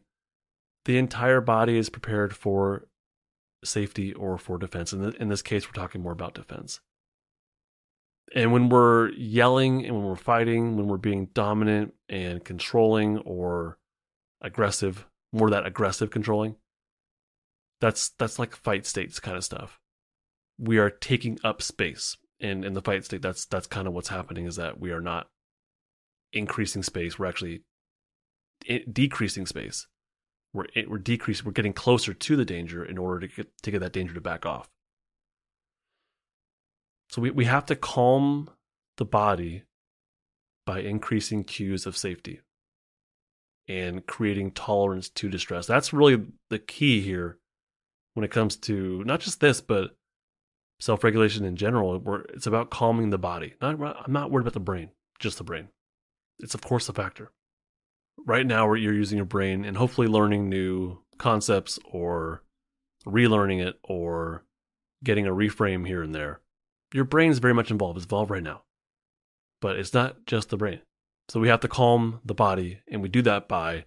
The 0.86 0.98
entire 0.98 1.42
body 1.42 1.78
is 1.78 1.90
prepared 1.90 2.36
for 2.36 2.88
safety 3.64 4.14
or 4.14 4.38
for 4.38 4.58
defense. 4.58 4.92
The, 4.92 5.10
in 5.20 5.30
this 5.30 5.42
case, 5.42 5.68
we're 5.68 5.80
talking 5.80 6.02
more 6.02 6.14
about 6.14 6.34
defense. 6.34 6.80
And 8.34 8.52
when 8.52 8.70
we're 8.70 9.10
yelling 9.12 9.86
and 9.86 9.96
when 9.96 10.06
we're 10.06 10.16
fighting, 10.16 10.78
when 10.78 10.88
we're 10.88 10.98
being 10.98 11.28
dominant 11.34 11.94
and 12.08 12.44
controlling 12.44 13.20
or 13.20 13.78
aggressive, 14.42 15.06
more 15.32 15.50
that 15.50 15.66
aggressive 15.66 16.10
controlling, 16.10 16.56
that's 17.82 18.10
that's 18.18 18.40
like 18.40 18.56
fight 18.56 18.86
states 18.86 19.20
kind 19.20 19.38
of 19.38 19.44
stuff. 19.44 19.80
We 20.58 20.78
are 20.78 20.90
taking 20.90 21.40
up 21.44 21.62
space. 21.62 22.18
And 22.42 22.64
in 22.64 22.74
the 22.74 22.82
fight 22.82 23.04
state, 23.04 23.22
that's 23.22 23.46
that's 23.46 23.68
kind 23.68 23.88
of 23.88 23.94
what's 23.94 24.10
happening 24.10 24.46
is 24.46 24.56
that 24.56 24.80
we 24.80 24.92
are 24.92 25.02
not 25.02 25.28
increasing 26.32 26.84
space. 26.84 27.20
We're 27.20 27.26
actually 27.26 27.64
decreasing 28.92 29.46
space 29.46 29.88
we're 30.54 30.66
we're 30.88 30.98
decreasing 30.98 31.46
we're 31.46 31.52
getting 31.52 31.74
closer 31.74 32.14
to 32.14 32.36
the 32.36 32.46
danger 32.46 32.84
in 32.84 32.98
order 32.98 33.28
to 33.28 33.36
get 33.36 33.58
to 33.62 33.72
get 33.72 33.80
that 33.80 33.94
danger 33.94 34.14
to 34.14 34.22
back 34.22 34.46
off 34.46 34.70
so 37.10 37.22
we, 37.22 37.32
we 37.32 37.46
have 37.46 37.66
to 37.66 37.76
calm 37.76 38.50
the 38.98 39.06
body 39.06 39.64
by 40.66 40.80
increasing 40.80 41.44
cues 41.44 41.86
of 41.86 41.98
safety 41.98 42.42
and 43.70 44.06
creating 44.06 44.52
tolerance 44.52 45.08
to 45.08 45.30
distress 45.30 45.66
that's 45.66 45.94
really 45.94 46.26
the 46.50 46.60
key 46.60 47.00
here 47.00 47.38
when 48.16 48.26
it 48.26 48.32
comes 48.32 48.58
to 48.58 49.04
not 49.06 49.22
just 49.22 49.40
this 49.40 49.62
but 49.62 49.96
self-regulation 50.82 51.46
in 51.46 51.56
general 51.56 52.02
it's 52.34 52.48
about 52.48 52.70
calming 52.70 53.10
the 53.10 53.18
body 53.18 53.54
i'm 53.62 53.80
not 54.08 54.32
worried 54.32 54.44
about 54.44 54.54
the 54.54 54.60
brain 54.60 54.90
just 55.20 55.38
the 55.38 55.44
brain 55.44 55.70
it's 56.40 56.56
of 56.56 56.62
course 56.62 56.90
a 56.90 56.94
factor 56.94 57.32
right 58.26 58.46
now 58.46 58.74
you're 58.74 58.94
using 58.94 59.18
your 59.18 59.26
brain 59.26 59.64
and 59.64 59.78
hopefully 59.78 60.08
learning 60.08 60.50
new 60.50 60.98
concepts 61.18 61.78
or 61.86 62.44
relearning 63.06 63.66
it 63.66 63.80
or 63.84 64.44
getting 65.04 65.28
a 65.28 65.32
reframe 65.32 65.88
here 65.88 66.02
and 66.02 66.14
there. 66.14 66.42
Your 66.94 67.06
brain's 67.06 67.40
very 67.40 67.54
much 67.54 67.72
involved. 67.72 67.98
It's 67.98 68.06
involved 68.06 68.32
right 68.32 68.44
now. 68.44 68.64
But 69.62 69.78
it's 69.78 69.94
not 69.94 70.26
just 70.26 70.50
the 70.50 70.58
brain. 70.58 70.82
So 71.30 71.40
we 71.40 71.48
have 71.50 71.60
to 71.60 71.68
calm 71.68 72.22
the 72.26 72.34
body, 72.34 72.80
and 72.92 73.04
we 73.04 73.08
do 73.08 73.22
that 73.22 73.48
by 73.48 73.86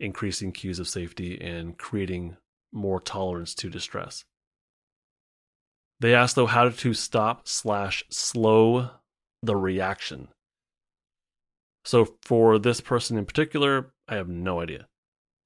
increasing 0.00 0.50
cues 0.50 0.80
of 0.80 0.88
safety 0.88 1.40
and 1.40 1.78
creating 1.78 2.36
more 2.72 3.00
tolerance 3.00 3.54
to 3.54 3.70
distress. 3.70 4.24
They 6.00 6.14
ask 6.14 6.34
though 6.34 6.46
how 6.46 6.68
to 6.68 6.94
stop 6.94 7.46
slash 7.46 8.02
slow 8.10 8.90
the 9.42 9.54
reaction. 9.54 10.28
So 11.84 12.16
for 12.22 12.58
this 12.58 12.80
person 12.80 13.16
in 13.16 13.24
particular, 13.24 13.92
I 14.08 14.16
have 14.16 14.28
no 14.28 14.60
idea. 14.60 14.88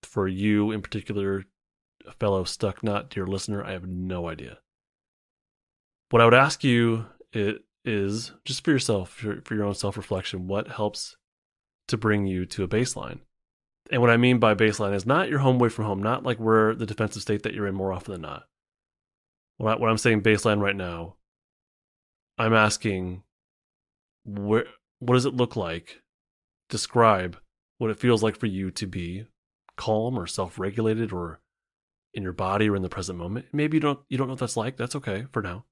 For 0.03 0.27
you 0.27 0.71
in 0.71 0.81
particular, 0.81 1.45
fellow 2.21 2.45
stuck 2.45 2.83
nut, 2.83 3.11
dear 3.11 3.27
listener, 3.27 3.63
I 3.63 3.73
have 3.73 3.87
no 3.87 4.29
idea. 4.29 4.59
What 6.11 6.23
I 6.23 6.25
would 6.25 6.35
ask 6.35 6.65
you 6.65 7.07
is 7.85 8.33
just 8.45 8.65
for 8.65 8.71
yourself, 8.71 9.11
for 9.11 9.55
your 9.55 9.65
own 9.65 9.75
self 9.75 9.97
reflection, 9.97 10.47
what 10.47 10.69
helps 10.69 11.17
to 11.89 11.97
bring 11.97 12.27
you 12.27 12.47
to 12.47 12.65
a 12.65 12.69
baseline? 12.69 13.21
And 13.91 14.01
what 14.01 14.11
I 14.11 14.17
mean 14.17 14.39
by 14.39 14.55
baseline 14.55 14.95
is 14.95 15.05
not 15.07 15.29
your 15.29 15.41
home 15.41 15.57
away 15.57 15.69
from 15.69 15.85
home, 15.85 16.03
not 16.03 16.25
like 16.25 16.39
where 16.39 16.75
the 16.75 16.87
defensive 16.87 17.23
state 17.23 17.43
that 17.43 17.55
you're 17.55 17.67
in 17.67 17.75
more 17.75 17.93
often 17.93 18.13
than 18.13 18.23
not. 18.23 18.45
What, 19.59 19.81
I, 19.81 19.91
am 19.91 19.99
saying 19.99 20.23
baseline 20.23 20.61
right 20.61 20.75
now, 20.75 21.17
I'm 22.39 22.55
asking 22.55 23.23
where 24.25 24.65
what 24.99 25.15
does 25.15 25.27
it 25.27 25.35
look 25.35 25.55
like 25.55 26.01
describe 26.69 27.39
what 27.79 27.91
it 27.91 27.99
feels 27.99 28.23
like 28.23 28.39
for 28.39 28.47
you 28.47 28.71
to 28.71 28.87
be 28.87 29.27
calm 29.77 30.19
or 30.19 30.27
self-regulated 30.27 31.13
or 31.13 31.41
in 32.15 32.23
your 32.23 32.33
body 32.33 32.71
or 32.71 32.77
in 32.77 32.83
the 32.83 32.89
present 32.89 33.19
moment. 33.19 33.47
Maybe 33.53 33.77
you 33.77 33.81
don't 33.81 34.01
you 34.09 34.17
don't 34.17 34.29
know 34.29 34.33
what 34.33 34.41
that's 34.41 34.57
like. 34.57 34.77
That's 34.77 34.97
okay 34.97 35.27
for 35.33 35.43
now. 35.43 35.65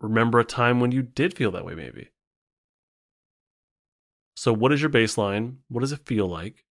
Remember 0.00 0.38
a 0.38 0.44
time 0.44 0.80
when 0.80 0.92
you 0.92 1.02
did 1.02 1.36
feel 1.36 1.50
that 1.52 1.64
way 1.64 1.74
maybe. 1.74 2.10
So 4.44 4.52
what 4.52 4.74
is 4.74 4.82
your 4.82 4.90
baseline? 4.90 5.56
What 5.70 5.80
does 5.80 5.92
it 5.92 6.04
feel 6.04 6.26
like? 6.26 6.66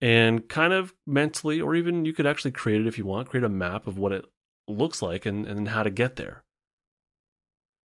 And 0.00 0.48
kind 0.48 0.72
of 0.72 0.92
mentally 1.06 1.60
or 1.60 1.76
even 1.76 2.04
you 2.04 2.12
could 2.12 2.26
actually 2.26 2.50
create 2.50 2.80
it 2.80 2.88
if 2.88 2.98
you 2.98 3.06
want, 3.06 3.28
create 3.28 3.44
a 3.44 3.48
map 3.48 3.86
of 3.86 3.98
what 3.98 4.10
it 4.10 4.24
looks 4.66 5.00
like 5.00 5.24
and, 5.24 5.46
and 5.46 5.68
how 5.68 5.84
to 5.84 5.90
get 5.90 6.16
there. 6.16 6.42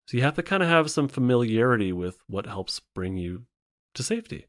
So 0.07 0.17
you 0.17 0.23
have 0.23 0.33
to 0.37 0.41
kind 0.41 0.63
of 0.63 0.69
have 0.69 0.89
some 0.89 1.07
familiarity 1.07 1.93
with 1.93 2.23
what 2.25 2.47
helps 2.47 2.81
bring 2.95 3.17
you 3.17 3.43
to 3.93 4.01
safety. 4.01 4.47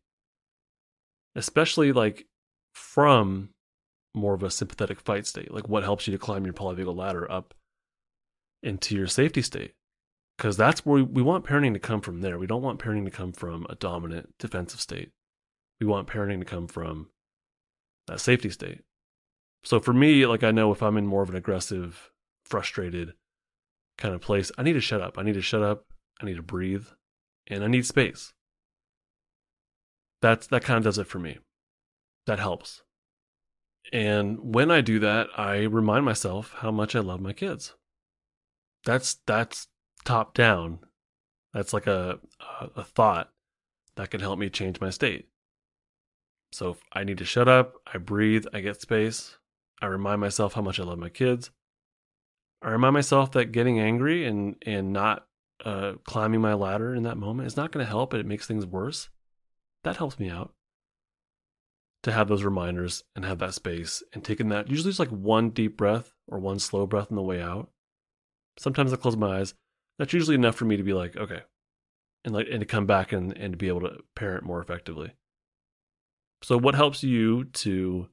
Especially 1.37 1.93
like 1.93 2.25
from 2.73 3.51
more 4.15 4.33
of 4.33 4.43
a 4.43 4.51
sympathetic 4.51 4.99
fight 4.99 5.27
state, 5.27 5.53
like 5.53 5.69
what 5.69 5.83
helps 5.83 6.07
you 6.07 6.13
to 6.13 6.19
climb 6.19 6.47
your 6.47 6.55
polyvagal 6.55 6.97
ladder 6.97 7.31
up 7.31 7.53
into 8.63 8.97
your 8.97 9.09
safety 9.09 9.43
state. 9.43 9.75
Because 10.37 10.57
that's 10.57 10.85
where 10.85 11.05
we, 11.05 11.23
want 11.23 11.45
parenting 11.45 11.75
to 11.75 11.79
come 11.79 12.01
from 12.01 12.21
there. 12.21 12.39
We 12.39 12.47
don't 12.47 12.63
want 12.63 12.81
parenting 12.81 13.05
to 13.05 13.11
come 13.11 13.33
from 13.33 13.67
a 13.71 13.77
dominant 13.77 14.35
defensive 14.39 14.81
state. 14.81 15.13
We 15.81 15.87
want 15.87 16.09
parenting 16.09 16.41
to 16.41 16.45
come 16.45 16.67
from 16.67 17.09
that 18.09 18.21
safety 18.21 18.51
state. 18.51 18.81
So 19.63 19.79
for 19.81 19.93
me, 19.93 20.27
like 20.27 20.43
I 20.43 20.51
know 20.51 20.73
if 20.73 20.83
I'm 20.83 20.97
in 20.97 21.07
more 21.07 21.23
of 21.23 21.31
an 21.31 21.37
aggressive, 21.37 22.11
frustrated 22.45 23.15
kind 23.97 24.15
of 24.15 24.21
place, 24.21 24.51
I 24.59 24.63
need 24.63 24.73
to 24.73 24.81
shut 24.81 25.01
up. 25.01 25.19
I 25.19 25.23
need 25.23 25.35
to 25.35 25.43
shut 25.43 25.63
up. 25.63 25.87
I 26.21 26.27
need 26.27 26.37
to 26.37 26.43
breathe 26.43 26.87
and 27.47 27.63
I 27.63 27.69
need 27.69 27.87
space 27.87 28.33
that's 30.25 30.47
that 30.47 30.65
kind 30.65 30.79
of 30.79 30.85
does 30.85 30.97
it 30.97 31.07
for 31.07 31.19
me. 31.19 31.37
That 32.25 32.39
helps. 32.39 32.83
And 33.93 34.55
when 34.55 34.71
I 34.71 34.81
do 34.81 34.99
that, 35.01 35.27
I 35.37 35.65
remind 35.65 36.07
myself 36.07 36.55
how 36.61 36.71
much 36.71 36.97
I 36.97 37.01
love 37.01 37.21
my 37.21 37.35
kids. 37.35 37.75
That's 38.87 39.19
that's 39.27 39.69
top 40.05 40.35
down. 40.35 40.81
That's 41.53 41.73
like 41.73 41.87
a 41.87 42.19
a, 42.77 42.85
thought 42.85 43.31
that 43.97 44.11
can 44.11 44.21
help 44.21 44.39
me 44.39 44.51
change 44.51 44.81
my 44.81 44.91
state. 44.91 45.29
So 46.53 46.71
if 46.71 46.79
I 46.93 47.05
need 47.05 47.19
to 47.19 47.25
shut 47.25 47.49
up, 47.49 47.75
I 47.93 47.99
breathe, 47.99 48.47
I 48.53 48.61
get 48.61 48.81
space. 48.81 49.39
I 49.81 49.87
remind 49.87 50.21
myself 50.21 50.55
how 50.55 50.63
much 50.63 50.81
I 50.81 50.85
love 50.85 50.99
my 50.99 51.09
kids. 51.09 51.51
I 52.63 52.71
remind 52.71 52.95
myself 52.95 53.33
that 53.33 53.53
getting 53.53 53.79
angry 53.79 54.27
and 54.27 54.57
and 54.65 54.93
not 54.93 55.27
uh, 55.65 55.95
climbing 56.05 56.41
my 56.41 56.55
ladder 56.55 56.95
in 56.95 57.05
that 57.05 57.17
moment 57.17 57.47
is 57.47 57.57
not 57.57 57.73
going 57.73 57.85
to 57.85 57.91
help. 57.91 58.15
It 58.15 58.27
makes 58.27 58.47
things 58.47 58.67
worse 58.67 59.09
that 59.85 59.99
helps 59.99 60.19
me 60.19 60.29
out 60.29 60.53
to 62.03 62.13
have 62.13 62.29
those 62.29 62.43
reminders 62.43 63.05
and 63.15 63.25
have 63.25 63.39
that 63.39 63.55
space 63.55 64.03
and 64.13 64.25
taking 64.25 64.49
that 64.49 64.69
usually 64.69 64.91
it's 64.91 64.99
like 64.99 65.09
one 65.09 65.51
deep 65.51 65.77
breath 65.77 66.13
or 66.27 66.39
one 66.39 66.59
slow 66.59 66.87
breath 66.87 67.11
on 67.11 67.17
the 67.17 67.23
way 67.23 67.41
out 67.41 67.71
sometimes 68.59 68.93
i 68.93 68.97
close 68.97 69.17
my 69.17 69.39
eyes 69.39 69.55
that's 69.99 70.13
usually 70.13 70.35
enough 70.35 70.57
for 70.57 70.65
me 70.65 70.77
to 70.77 70.83
be 70.83 70.93
like 70.93 71.17
okay 71.17 71.43
and 72.25 72.35
like 72.35 72.47
and 72.51 72.61
to 72.61 72.67
come 72.67 72.87
back 72.87 73.13
and, 73.13 73.37
and 73.37 73.53
to 73.53 73.57
be 73.57 73.69
able 73.69 73.81
to 73.81 73.99
parent 74.15 74.45
more 74.45 74.61
effectively 74.61 75.15
so 76.43 76.59
what 76.59 76.75
helps 76.75 77.03
you 77.03 77.45
to 77.45 78.09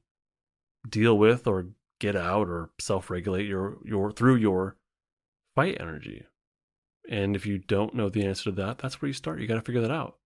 deal 0.88 1.16
with 1.16 1.46
or 1.46 1.68
get 2.00 2.16
out 2.16 2.48
or 2.48 2.70
self-regulate 2.80 3.46
your 3.46 3.78
your 3.84 4.10
through 4.10 4.36
your 4.36 4.76
fight 5.54 5.76
energy 5.80 6.26
and 7.08 7.36
if 7.36 7.46
you 7.46 7.58
don't 7.58 7.94
know 7.94 8.08
the 8.08 8.24
answer 8.24 8.44
to 8.44 8.52
that 8.52 8.78
that's 8.78 9.00
where 9.00 9.06
you 9.06 9.12
start 9.12 9.40
you 9.40 9.46
got 9.46 9.54
to 9.54 9.60
figure 9.60 9.80
that 9.80 9.90
out 9.90 10.16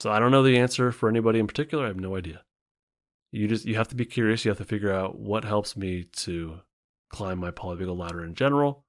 so 0.00 0.12
I 0.12 0.20
don't 0.20 0.30
know 0.30 0.42
the 0.42 0.58
answer 0.58 0.92
for 0.92 1.08
anybody 1.08 1.38
in 1.38 1.46
particular. 1.46 1.84
I 1.84 1.88
have 1.88 2.00
no 2.00 2.16
idea. 2.16 2.42
You 3.32 3.48
just 3.48 3.66
you 3.66 3.76
have 3.76 3.88
to 3.88 3.96
be 3.96 4.04
curious. 4.04 4.44
You 4.44 4.50
have 4.50 4.58
to 4.58 4.64
figure 4.64 4.92
out 4.92 5.18
what 5.18 5.44
helps 5.44 5.76
me 5.76 6.04
to 6.18 6.60
climb 7.10 7.38
my 7.38 7.50
polyvagal 7.50 7.98
ladder 7.98 8.24
in 8.24 8.34
general, 8.34 8.84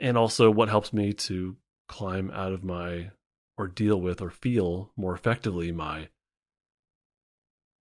and 0.00 0.16
also 0.16 0.50
what 0.50 0.68
helps 0.68 0.92
me 0.92 1.12
to 1.12 1.56
climb 1.88 2.30
out 2.32 2.52
of 2.52 2.64
my 2.64 3.10
or 3.58 3.68
deal 3.68 4.00
with 4.00 4.20
or 4.20 4.30
feel 4.30 4.92
more 4.96 5.14
effectively 5.14 5.72
my 5.72 6.08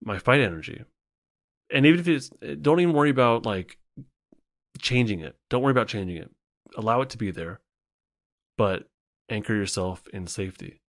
my 0.04 0.18
fight 0.18 0.40
energy. 0.40 0.84
And 1.74 1.86
even 1.86 2.00
if 2.00 2.08
it's 2.08 2.30
eh, 2.42 2.56
don't 2.60 2.80
even 2.80 2.94
worry 2.94 3.10
about 3.10 3.46
like 3.46 3.78
changing 4.80 5.22
it. 5.22 5.36
Don't 5.50 5.62
worry 5.62 5.72
about 5.72 5.88
changing 5.88 6.18
it. 6.18 6.30
allow 6.78 7.02
it 7.02 7.10
to 7.10 7.18
be 7.18 7.32
there, 7.32 7.62
but 8.58 8.90
anchor 9.30 9.56
yourself 9.56 10.08
in 10.14 10.28
safety. 10.28 10.82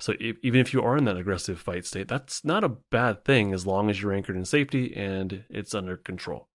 So 0.00 0.14
if, 0.18 0.36
even 0.42 0.60
if 0.60 0.72
you 0.72 0.82
are 0.82 0.96
in 0.96 1.04
that 1.04 1.16
aggressive 1.16 1.60
fight 1.60 1.84
state, 1.84 2.08
that's 2.08 2.44
not 2.44 2.64
a 2.64 2.76
bad 2.90 3.24
thing 3.24 3.52
as 3.52 3.66
long 3.66 3.90
as 3.90 4.00
you're 4.00 4.12
anchored 4.12 4.36
in 4.36 4.44
safety 4.44 4.96
and 4.96 5.44
it's 5.50 5.74
under 5.74 5.96
control. 5.96 6.49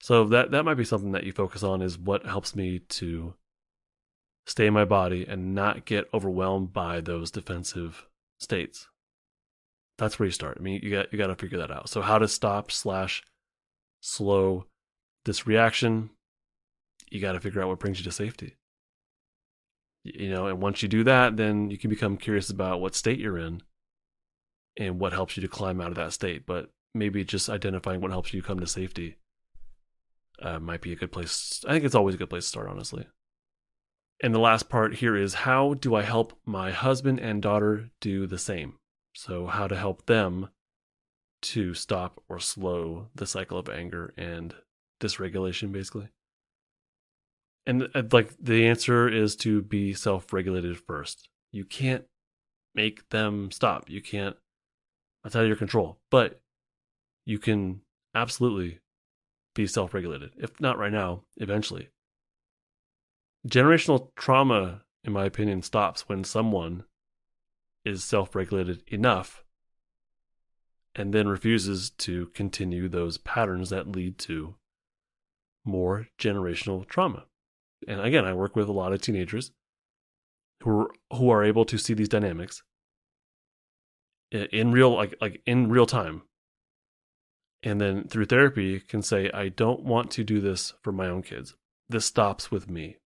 So 0.00 0.24
that 0.24 0.52
that 0.52 0.64
might 0.64 0.74
be 0.74 0.84
something 0.84 1.12
that 1.12 1.24
you 1.24 1.32
focus 1.32 1.62
on 1.62 1.82
is 1.82 1.98
what 1.98 2.24
helps 2.24 2.54
me 2.54 2.78
to 2.78 3.34
stay 4.46 4.66
in 4.66 4.74
my 4.74 4.84
body 4.84 5.26
and 5.28 5.54
not 5.54 5.84
get 5.84 6.08
overwhelmed 6.14 6.72
by 6.72 7.00
those 7.00 7.30
defensive 7.30 8.06
states. 8.38 8.88
That's 9.98 10.18
where 10.18 10.26
you 10.26 10.32
start. 10.32 10.56
I 10.58 10.62
mean, 10.62 10.80
you 10.82 10.90
got 10.90 11.12
you 11.12 11.18
got 11.18 11.26
to 11.26 11.34
figure 11.34 11.58
that 11.58 11.72
out. 11.72 11.88
So 11.88 12.00
how 12.00 12.18
to 12.18 12.28
stop 12.28 12.70
slash 12.70 13.22
slow 14.00 14.66
this 15.24 15.46
reaction? 15.46 16.10
You 17.10 17.20
got 17.20 17.32
to 17.32 17.40
figure 17.40 17.60
out 17.60 17.68
what 17.68 17.80
brings 17.80 17.98
you 17.98 18.04
to 18.04 18.12
safety. 18.12 18.56
You 20.04 20.30
know, 20.30 20.46
and 20.46 20.62
once 20.62 20.82
you 20.82 20.88
do 20.88 21.04
that, 21.04 21.36
then 21.36 21.70
you 21.70 21.76
can 21.76 21.90
become 21.90 22.16
curious 22.16 22.48
about 22.48 22.80
what 22.80 22.94
state 22.94 23.18
you're 23.18 23.38
in 23.38 23.62
and 24.76 25.00
what 25.00 25.12
helps 25.12 25.36
you 25.36 25.40
to 25.42 25.48
climb 25.48 25.80
out 25.80 25.88
of 25.88 25.96
that 25.96 26.12
state. 26.12 26.46
But 26.46 26.70
maybe 26.94 27.24
just 27.24 27.50
identifying 27.50 28.00
what 28.00 28.12
helps 28.12 28.32
you 28.32 28.40
come 28.40 28.60
to 28.60 28.66
safety 28.66 29.16
uh, 30.42 30.58
might 30.58 30.80
be 30.80 30.92
a 30.92 30.96
good 30.96 31.12
place. 31.12 31.64
I 31.66 31.72
think 31.72 31.84
it's 31.84 31.94
always 31.94 32.14
a 32.14 32.18
good 32.18 32.30
place 32.30 32.44
to 32.44 32.48
start, 32.48 32.68
honestly. 32.68 33.06
And 34.22 34.34
the 34.34 34.40
last 34.40 34.68
part 34.68 34.96
here 34.96 35.16
is 35.16 35.34
how 35.34 35.74
do 35.74 35.94
I 35.94 36.02
help 36.02 36.38
my 36.44 36.72
husband 36.72 37.20
and 37.20 37.40
daughter 37.40 37.90
do 38.00 38.26
the 38.26 38.38
same? 38.38 38.78
So, 39.14 39.46
how 39.46 39.68
to 39.68 39.76
help 39.76 40.06
them 40.06 40.48
to 41.40 41.74
stop 41.74 42.20
or 42.28 42.40
slow 42.40 43.08
the 43.14 43.26
cycle 43.26 43.58
of 43.58 43.68
anger 43.68 44.12
and 44.16 44.54
dysregulation, 45.00 45.72
basically. 45.72 46.08
And 47.66 47.88
uh, 47.94 48.02
like 48.12 48.32
the 48.40 48.66
answer 48.66 49.08
is 49.08 49.36
to 49.36 49.62
be 49.62 49.94
self 49.94 50.32
regulated 50.32 50.78
first. 50.78 51.28
You 51.52 51.64
can't 51.64 52.04
make 52.74 53.08
them 53.10 53.50
stop. 53.50 53.88
You 53.88 54.00
can't, 54.00 54.36
that's 55.22 55.36
out 55.36 55.42
of 55.42 55.48
your 55.48 55.56
control. 55.56 55.98
But 56.10 56.40
you 57.24 57.38
can 57.38 57.82
absolutely 58.14 58.80
be 59.58 59.66
self 59.66 59.92
regulated. 59.92 60.30
If 60.36 60.60
not 60.60 60.78
right 60.78 60.92
now, 60.92 61.24
eventually. 61.36 61.88
Generational 63.46 64.14
trauma, 64.14 64.82
in 65.02 65.12
my 65.12 65.24
opinion, 65.24 65.62
stops 65.62 66.08
when 66.08 66.22
someone 66.22 66.84
is 67.84 68.04
self 68.04 68.36
regulated 68.36 68.84
enough 68.86 69.42
and 70.94 71.12
then 71.12 71.26
refuses 71.26 71.90
to 71.90 72.26
continue 72.26 72.88
those 72.88 73.18
patterns 73.18 73.70
that 73.70 73.90
lead 73.90 74.16
to 74.18 74.54
more 75.64 76.06
generational 76.20 76.86
trauma. 76.86 77.24
And 77.88 78.00
again, 78.00 78.24
I 78.24 78.34
work 78.34 78.54
with 78.54 78.68
a 78.68 78.72
lot 78.72 78.92
of 78.92 79.02
teenagers 79.02 79.50
who 80.62 80.82
are, 80.82 80.90
who 81.16 81.30
are 81.30 81.42
able 81.42 81.64
to 81.64 81.78
see 81.78 81.94
these 81.94 82.08
dynamics 82.08 82.62
in 84.30 84.70
real 84.70 84.94
like 84.94 85.16
like 85.20 85.42
in 85.46 85.68
real 85.68 85.86
time 85.86 86.22
and 87.62 87.80
then 87.80 88.04
through 88.04 88.26
therapy 88.26 88.80
can 88.80 89.02
say 89.02 89.30
i 89.32 89.48
don't 89.48 89.82
want 89.82 90.10
to 90.10 90.24
do 90.24 90.40
this 90.40 90.74
for 90.82 90.92
my 90.92 91.06
own 91.08 91.22
kids. 91.22 91.54
This 91.88 92.04
stops 92.04 92.50
with 92.50 92.68
me. 92.68 92.96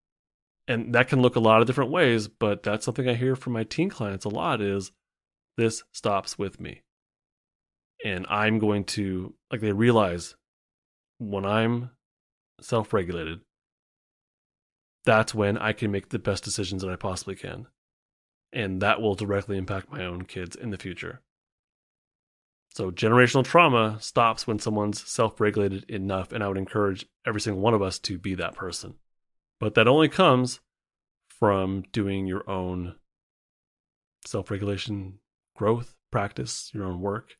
And 0.69 0.95
that 0.95 1.09
can 1.09 1.23
look 1.23 1.37
a 1.37 1.41
lot 1.41 1.61
of 1.61 1.67
different 1.67 1.91
ways 1.91 2.29
but 2.29 2.63
that's 2.63 2.85
something 2.85 3.09
i 3.09 3.15
hear 3.15 3.37
from 3.37 3.53
my 3.53 3.65
teen 3.65 3.89
clients 3.89 4.25
a 4.25 4.29
lot 4.29 4.61
is 4.61 4.93
this 5.57 5.83
stops 5.93 6.39
with 6.39 6.61
me. 6.61 6.83
And 8.05 8.27
i'm 8.29 8.59
going 8.59 8.85
to 8.85 9.35
like 9.51 9.61
they 9.61 9.73
realize 9.73 10.35
when 11.19 11.45
i'm 11.45 11.91
self-regulated 12.61 13.41
that's 15.05 15.35
when 15.35 15.59
i 15.59 15.73
can 15.73 15.91
make 15.91 16.11
the 16.11 16.19
best 16.19 16.45
decisions 16.45 16.83
that 16.83 16.91
i 16.91 16.97
possibly 16.97 17.35
can. 17.35 17.67
And 18.55 18.83
that 18.83 19.01
will 19.01 19.15
directly 19.15 19.57
impact 19.57 19.91
my 19.91 20.05
own 20.05 20.25
kids 20.25 20.55
in 20.55 20.71
the 20.71 20.79
future 20.79 21.23
so 22.75 22.91
generational 22.91 23.45
trauma 23.45 23.99
stops 24.01 24.47
when 24.47 24.59
someone's 24.59 25.07
self-regulated 25.07 25.85
enough 25.91 26.33
and 26.33 26.43
I 26.43 26.49
would 26.49 26.57
encourage 26.57 27.05
every 27.27 27.41
single 27.41 27.61
one 27.61 27.75
of 27.75 27.83
us 27.83 27.99
to 28.01 28.19
be 28.19 28.35
that 28.37 28.55
person. 28.55 28.95
But 29.61 29.75
that 29.75 29.87
only 29.87 30.09
comes 30.09 30.61
from 31.29 31.83
doing 31.93 32.27
your 32.27 32.49
own 32.49 32.95
self-regulation 34.25 35.19
growth, 35.55 35.95
practice, 36.11 36.71
your 36.73 36.85
own 36.85 37.01
work. 37.01 37.37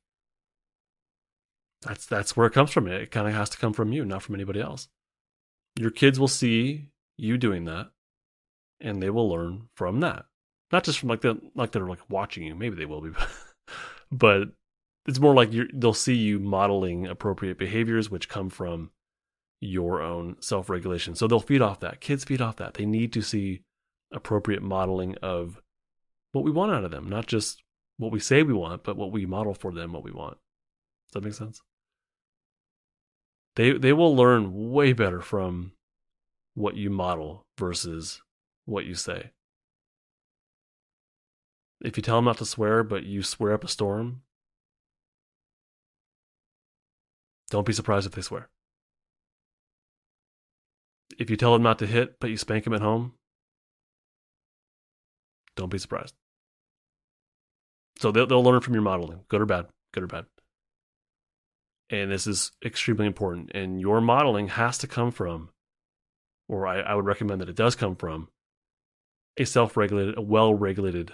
That's 1.81 2.05
that's 2.05 2.37
where 2.37 2.47
it 2.47 2.53
comes 2.53 2.71
from. 2.71 2.87
It 2.87 3.11
kind 3.11 3.27
of 3.27 3.33
has 3.33 3.49
to 3.51 3.59
come 3.59 3.73
from 3.73 3.93
you, 3.93 4.05
not 4.05 4.23
from 4.23 4.35
anybody 4.35 4.61
else. 4.61 4.89
Your 5.79 5.91
kids 5.91 6.21
will 6.21 6.29
see 6.29 6.89
you 7.17 7.39
doing 7.39 7.65
that 7.65 7.91
and 8.83 9.03
they 9.03 9.09
will 9.09 9.31
learn 9.31 9.69
from 9.75 10.01
that. 10.01 10.27
Not 10.71 10.85
just 10.85 10.99
from 10.99 11.09
like 11.09 11.23
the 11.23 11.41
like 11.55 11.73
they're 11.73 11.89
like 11.89 12.11
watching 12.11 12.45
you, 12.45 12.55
maybe 12.55 12.77
they 12.77 12.87
will 12.87 13.01
be 13.01 13.13
but 14.13 14.49
it's 15.07 15.21
more 15.21 15.35
like 15.35 15.51
they'll 15.75 15.95
see 15.95 16.15
you 16.15 16.39
modeling 16.39 17.07
appropriate 17.07 17.59
behaviors 17.59 18.11
which 18.11 18.29
come 18.29 18.51
from 18.51 18.91
your 19.61 20.03
own 20.03 20.37
self-regulation. 20.41 21.15
So 21.15 21.27
they'll 21.27 21.41
feed 21.41 21.63
off 21.63 21.81
that. 21.81 22.01
Kids 22.01 22.25
feed 22.25 22.41
off 22.41 22.57
that. 22.57 22.75
They 22.75 22.87
need 22.87 23.13
to 23.13 23.23
see 23.23 23.63
appropriate 24.13 24.63
modeling 24.63 25.17
of 25.23 25.61
what 26.33 26.45
we 26.45 26.51
want 26.51 26.73
out 26.73 26.85
of 26.85 26.91
them 26.91 27.09
not 27.09 27.27
just 27.27 27.63
what 27.97 28.13
we 28.13 28.21
say 28.21 28.43
we 28.43 28.53
want 28.53 28.85
but 28.85 28.97
what 28.97 29.13
we 29.13 29.27
model 29.27 29.55
for 29.55 29.73
them 29.73 29.93
what 29.93 30.05
we 30.05 30.11
want. 30.11 30.37
Does 31.09 31.15
that 31.15 31.25
make 31.25 31.35
sense? 31.35 31.63
They 33.57 33.73
they 33.73 33.93
will 33.93 34.15
learn 34.15 34.71
way 34.71 34.93
better 34.93 35.21
from 35.21 35.73
what 36.55 36.77
you 36.77 36.91
model 36.91 37.47
versus 37.59 38.21
what 38.65 38.85
you 38.85 38.95
say. 38.95 39.31
If 41.83 41.97
you 41.97 42.03
tell 42.03 42.17
them 42.17 42.27
not 42.27 42.39
to 42.39 42.47
swear 42.47 42.83
but 42.83 43.05
you 43.05 43.23
swear 43.23 43.53
up 43.53 43.65
a 43.65 43.69
storm 43.69 44.23
Don't 47.53 47.67
be 47.67 47.75
surprised 47.75 48.07
if 48.07 48.13
they 48.13 48.23
swear. 48.23 48.49
If 51.19 51.29
you 51.29 51.37
tell 51.37 51.53
them 51.53 51.63
not 51.63 51.79
to 51.81 51.87
hit, 51.87 52.19
but 52.19 52.31
you 52.31 52.39
spank 52.39 52.65
them 52.65 52.73
at 52.73 52.81
home, 52.81 53.13
don't 55.55 55.69
be 55.69 55.77
surprised. 55.77 56.15
So 57.99 58.11
they'll, 58.11 58.27
they'll 58.27 58.43
learn 58.43 58.63
from 58.63 58.73
your 58.73 58.83
modeling, 58.83 59.21
good 59.29 59.43
or 59.43 59.45
bad, 59.47 59.67
good 59.93 60.03
or 60.03 60.07
bad. 60.07 60.25
And 61.91 62.11
this 62.11 62.27
is 62.27 62.53
extremely 62.65 63.05
important. 63.05 63.51
And 63.55 63.79
your 63.79 64.01
modeling 64.01 64.49
has 64.49 64.79
to 64.79 64.87
come 64.87 65.11
from, 65.11 65.51
or 66.49 66.67
I, 66.67 66.81
I 66.81 66.95
would 66.95 67.05
recommend 67.05 67.43
that 67.43 67.51
it 67.51 67.57
does 67.57 67.77
come 67.77 67.97
from, 67.97 68.29
a 69.37 69.45
self 69.45 69.77
regulated, 69.77 70.17
a 70.17 70.23
well 70.23 70.55
regulated 70.55 71.13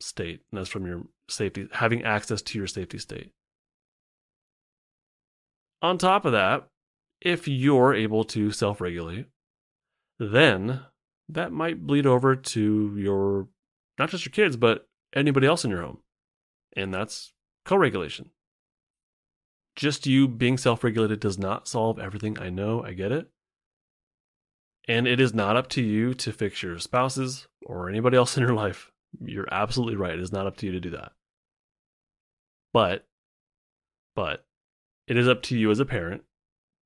state. 0.00 0.42
And 0.52 0.60
that's 0.60 0.68
from 0.68 0.86
your 0.86 1.04
safety, 1.30 1.66
having 1.72 2.04
access 2.04 2.42
to 2.42 2.58
your 2.58 2.66
safety 2.66 2.98
state. 2.98 3.30
On 5.80 5.96
top 5.98 6.24
of 6.24 6.32
that, 6.32 6.68
if 7.20 7.46
you're 7.46 7.94
able 7.94 8.24
to 8.24 8.50
self 8.50 8.80
regulate, 8.80 9.26
then 10.18 10.80
that 11.28 11.52
might 11.52 11.86
bleed 11.86 12.06
over 12.06 12.34
to 12.34 12.96
your, 12.96 13.48
not 13.98 14.10
just 14.10 14.24
your 14.24 14.32
kids, 14.32 14.56
but 14.56 14.88
anybody 15.14 15.46
else 15.46 15.64
in 15.64 15.70
your 15.70 15.82
home. 15.82 15.98
And 16.76 16.92
that's 16.92 17.32
co 17.64 17.76
regulation. 17.76 18.30
Just 19.76 20.06
you 20.06 20.26
being 20.26 20.58
self 20.58 20.82
regulated 20.82 21.20
does 21.20 21.38
not 21.38 21.68
solve 21.68 21.98
everything. 21.98 22.38
I 22.40 22.50
know, 22.50 22.82
I 22.82 22.92
get 22.92 23.12
it. 23.12 23.28
And 24.88 25.06
it 25.06 25.20
is 25.20 25.34
not 25.34 25.56
up 25.56 25.68
to 25.70 25.82
you 25.82 26.14
to 26.14 26.32
fix 26.32 26.62
your 26.62 26.78
spouses 26.78 27.46
or 27.64 27.88
anybody 27.88 28.16
else 28.16 28.36
in 28.36 28.42
your 28.42 28.54
life. 28.54 28.90
You're 29.20 29.48
absolutely 29.52 29.96
right. 29.96 30.14
It 30.14 30.20
is 30.20 30.32
not 30.32 30.46
up 30.46 30.56
to 30.58 30.66
you 30.66 30.72
to 30.72 30.80
do 30.80 30.90
that. 30.90 31.12
But, 32.72 33.06
but 34.16 34.44
it 35.08 35.16
is 35.16 35.26
up 35.26 35.42
to 35.42 35.58
you 35.58 35.70
as 35.70 35.80
a 35.80 35.86
parent 35.86 36.22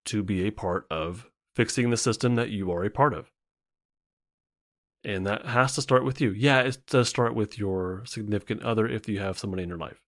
to 0.06 0.22
be 0.22 0.46
a 0.46 0.52
part 0.52 0.86
of 0.90 1.26
fixing 1.54 1.90
the 1.90 1.96
system 1.96 2.36
that 2.36 2.50
you 2.50 2.70
are 2.70 2.84
a 2.84 2.90
part 2.90 3.12
of. 3.12 3.30
And 5.04 5.26
that 5.26 5.44
has 5.46 5.74
to 5.74 5.82
start 5.82 6.04
with 6.04 6.20
you. 6.20 6.30
Yeah, 6.30 6.60
it 6.60 6.78
does 6.86 7.08
start 7.08 7.34
with 7.34 7.58
your 7.58 8.04
significant 8.06 8.62
other 8.62 8.86
if 8.86 9.08
you 9.08 9.18
have 9.18 9.38
somebody 9.38 9.64
in 9.64 9.68
your 9.68 9.78
life. 9.78 10.00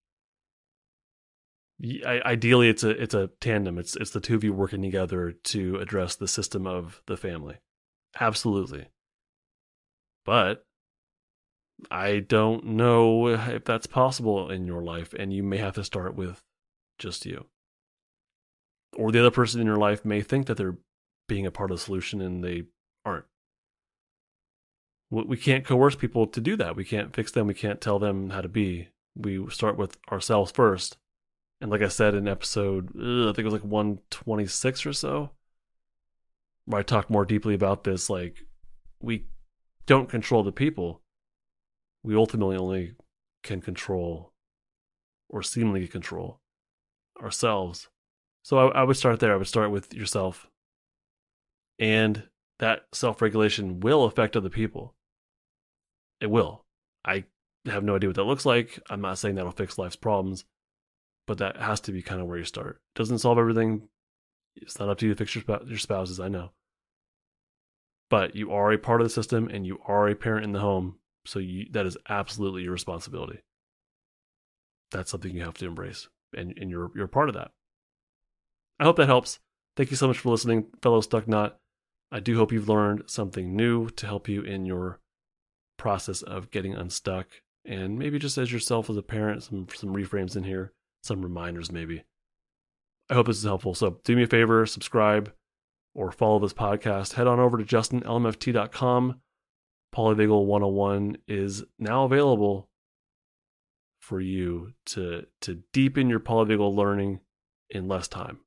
Ideally, 2.04 2.68
it's 2.68 2.84
a 2.84 2.90
it's 2.90 3.14
a 3.14 3.30
tandem. 3.40 3.78
It's 3.78 3.96
it's 3.96 4.12
the 4.12 4.20
two 4.20 4.36
of 4.36 4.44
you 4.44 4.52
working 4.52 4.80
together 4.80 5.32
to 5.32 5.76
address 5.78 6.14
the 6.14 6.28
system 6.28 6.68
of 6.68 7.02
the 7.06 7.16
family. 7.16 7.56
Absolutely. 8.20 8.86
But 10.24 10.64
I 11.90 12.20
don't 12.20 12.64
know 12.64 13.26
if 13.26 13.64
that's 13.64 13.88
possible 13.88 14.48
in 14.48 14.66
your 14.66 14.82
life, 14.84 15.12
and 15.18 15.32
you 15.32 15.42
may 15.42 15.56
have 15.56 15.74
to 15.74 15.82
start 15.82 16.14
with 16.14 16.40
just 17.00 17.26
you 17.26 17.46
or 18.96 19.12
the 19.12 19.20
other 19.20 19.30
person 19.30 19.60
in 19.60 19.66
your 19.66 19.76
life 19.76 20.04
may 20.04 20.20
think 20.22 20.46
that 20.46 20.56
they're 20.56 20.78
being 21.28 21.46
a 21.46 21.50
part 21.50 21.70
of 21.70 21.78
the 21.78 21.84
solution 21.84 22.20
and 22.20 22.44
they 22.44 22.64
aren't. 23.04 23.24
We 25.10 25.36
can't 25.36 25.64
coerce 25.64 25.94
people 25.94 26.26
to 26.26 26.40
do 26.40 26.56
that. 26.56 26.76
We 26.76 26.84
can't 26.84 27.14
fix 27.14 27.30
them. 27.30 27.46
We 27.46 27.54
can't 27.54 27.80
tell 27.80 27.98
them 27.98 28.30
how 28.30 28.40
to 28.40 28.48
be. 28.48 28.88
We 29.16 29.48
start 29.50 29.76
with 29.76 29.96
ourselves 30.10 30.50
first. 30.50 30.96
And 31.60 31.70
like 31.70 31.82
I 31.82 31.88
said 31.88 32.14
in 32.14 32.26
episode, 32.26 32.90
ugh, 32.96 33.28
I 33.28 33.32
think 33.32 33.38
it 33.38 33.44
was 33.44 33.52
like 33.52 33.64
126 33.64 34.86
or 34.86 34.92
so, 34.92 35.30
where 36.64 36.80
I 36.80 36.82
talk 36.82 37.08
more 37.08 37.24
deeply 37.24 37.54
about 37.54 37.84
this. 37.84 38.10
Like, 38.10 38.38
we 39.00 39.26
don't 39.86 40.08
control 40.08 40.42
the 40.42 40.52
people. 40.52 41.00
We 42.02 42.16
ultimately 42.16 42.56
only 42.56 42.94
can 43.42 43.60
control 43.60 44.32
or 45.28 45.42
seemingly 45.42 45.86
control 45.86 46.40
ourselves. 47.22 47.88
So 48.44 48.58
I, 48.58 48.80
I 48.80 48.84
would 48.84 48.96
start 48.96 49.20
there. 49.20 49.32
I 49.32 49.36
would 49.36 49.48
start 49.48 49.70
with 49.70 49.92
yourself. 49.94 50.48
And 51.78 52.24
that 52.60 52.82
self 52.92 53.20
regulation 53.20 53.80
will 53.80 54.04
affect 54.04 54.36
other 54.36 54.50
people. 54.50 54.94
It 56.20 56.30
will. 56.30 56.64
I 57.04 57.24
have 57.66 57.82
no 57.82 57.96
idea 57.96 58.08
what 58.08 58.16
that 58.16 58.24
looks 58.24 58.46
like. 58.46 58.78
I'm 58.88 59.00
not 59.00 59.18
saying 59.18 59.34
that'll 59.34 59.50
fix 59.50 59.78
life's 59.78 59.96
problems, 59.96 60.44
but 61.26 61.38
that 61.38 61.56
has 61.56 61.80
to 61.82 61.92
be 61.92 62.02
kind 62.02 62.20
of 62.20 62.28
where 62.28 62.38
you 62.38 62.44
start. 62.44 62.76
It 62.94 62.98
doesn't 62.98 63.18
solve 63.18 63.38
everything. 63.38 63.88
It's 64.56 64.78
not 64.78 64.88
up 64.90 64.98
to 64.98 65.06
you 65.06 65.14
to 65.14 65.18
fix 65.18 65.34
your, 65.34 65.42
sp- 65.42 65.66
your 65.66 65.78
spouses, 65.78 66.20
I 66.20 66.28
know. 66.28 66.50
But 68.10 68.36
you 68.36 68.52
are 68.52 68.72
a 68.72 68.78
part 68.78 69.00
of 69.00 69.06
the 69.06 69.12
system 69.12 69.48
and 69.48 69.66
you 69.66 69.78
are 69.86 70.06
a 70.08 70.14
parent 70.14 70.44
in 70.44 70.52
the 70.52 70.60
home. 70.60 70.96
So 71.26 71.38
you, 71.38 71.66
that 71.72 71.86
is 71.86 71.96
absolutely 72.08 72.62
your 72.62 72.72
responsibility. 72.72 73.40
That's 74.90 75.10
something 75.10 75.34
you 75.34 75.42
have 75.42 75.54
to 75.54 75.66
embrace. 75.66 76.08
And, 76.36 76.56
and 76.58 76.70
you're, 76.70 76.90
you're 76.94 77.08
part 77.08 77.30
of 77.30 77.34
that. 77.34 77.50
I 78.78 78.84
hope 78.84 78.96
that 78.96 79.06
helps. 79.06 79.38
Thank 79.76 79.90
you 79.90 79.96
so 79.96 80.08
much 80.08 80.18
for 80.18 80.30
listening, 80.30 80.66
fellow 80.82 81.00
Stuck 81.00 81.26
Not. 81.26 81.58
I 82.12 82.20
do 82.20 82.36
hope 82.36 82.52
you've 82.52 82.68
learned 82.68 83.04
something 83.06 83.56
new 83.56 83.88
to 83.90 84.06
help 84.06 84.28
you 84.28 84.42
in 84.42 84.66
your 84.66 85.00
process 85.76 86.22
of 86.22 86.50
getting 86.50 86.74
unstuck. 86.74 87.26
And 87.64 87.98
maybe 87.98 88.18
just 88.18 88.38
as 88.38 88.52
yourself 88.52 88.90
as 88.90 88.96
a 88.96 89.02
parent, 89.02 89.42
some 89.42 89.66
some 89.74 89.94
reframes 89.94 90.36
in 90.36 90.44
here, 90.44 90.72
some 91.02 91.22
reminders 91.22 91.72
maybe. 91.72 92.04
I 93.10 93.14
hope 93.14 93.26
this 93.26 93.38
is 93.38 93.44
helpful. 93.44 93.74
So 93.74 94.00
do 94.04 94.16
me 94.16 94.24
a 94.24 94.26
favor, 94.26 94.64
subscribe 94.66 95.32
or 95.94 96.12
follow 96.12 96.38
this 96.38 96.52
podcast. 96.52 97.14
Head 97.14 97.26
on 97.26 97.40
over 97.40 97.58
to 97.58 97.64
justinlmft.com. 97.64 99.20
Polyvagal 99.94 100.46
101 100.46 101.18
is 101.28 101.64
now 101.78 102.04
available 102.04 102.68
for 104.00 104.20
you 104.20 104.72
to 104.86 105.26
to 105.40 105.62
deepen 105.72 106.10
your 106.10 106.20
polyvagal 106.20 106.74
learning 106.74 107.20
in 107.70 107.88
less 107.88 108.08
time. 108.08 108.40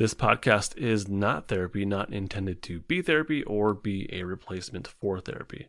This 0.00 0.14
podcast 0.14 0.76
is 0.78 1.08
not 1.10 1.48
therapy, 1.48 1.84
not 1.84 2.10
intended 2.10 2.62
to 2.62 2.80
be 2.80 3.02
therapy 3.02 3.42
or 3.42 3.74
be 3.74 4.08
a 4.10 4.22
replacement 4.22 4.88
for 4.88 5.20
therapy. 5.20 5.68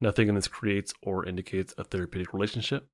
Nothing 0.00 0.26
in 0.26 0.34
this 0.34 0.48
creates 0.48 0.92
or 1.00 1.24
indicates 1.24 1.72
a 1.78 1.84
therapeutic 1.84 2.32
relationship. 2.32 2.88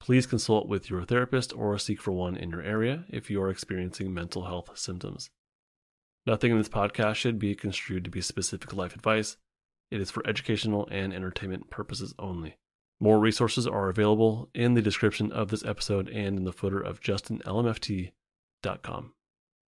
Please 0.00 0.26
consult 0.26 0.66
with 0.66 0.90
your 0.90 1.04
therapist 1.04 1.56
or 1.56 1.78
seek 1.78 2.00
for 2.00 2.10
one 2.10 2.36
in 2.36 2.50
your 2.50 2.60
area 2.60 3.04
if 3.08 3.30
you 3.30 3.40
are 3.40 3.50
experiencing 3.50 4.12
mental 4.12 4.46
health 4.46 4.76
symptoms. 4.76 5.30
Nothing 6.26 6.50
in 6.50 6.58
this 6.58 6.68
podcast 6.68 7.14
should 7.14 7.38
be 7.38 7.54
construed 7.54 8.02
to 8.02 8.10
be 8.10 8.20
specific 8.20 8.72
life 8.72 8.96
advice. 8.96 9.36
It 9.92 10.00
is 10.00 10.10
for 10.10 10.26
educational 10.26 10.88
and 10.90 11.14
entertainment 11.14 11.70
purposes 11.70 12.16
only. 12.18 12.56
More 12.98 13.20
resources 13.20 13.68
are 13.68 13.88
available 13.88 14.50
in 14.56 14.74
the 14.74 14.82
description 14.82 15.30
of 15.30 15.50
this 15.50 15.64
episode 15.64 16.08
and 16.08 16.36
in 16.36 16.42
the 16.42 16.52
footer 16.52 16.80
of 16.80 17.00
justinlmft.com. 17.00 19.12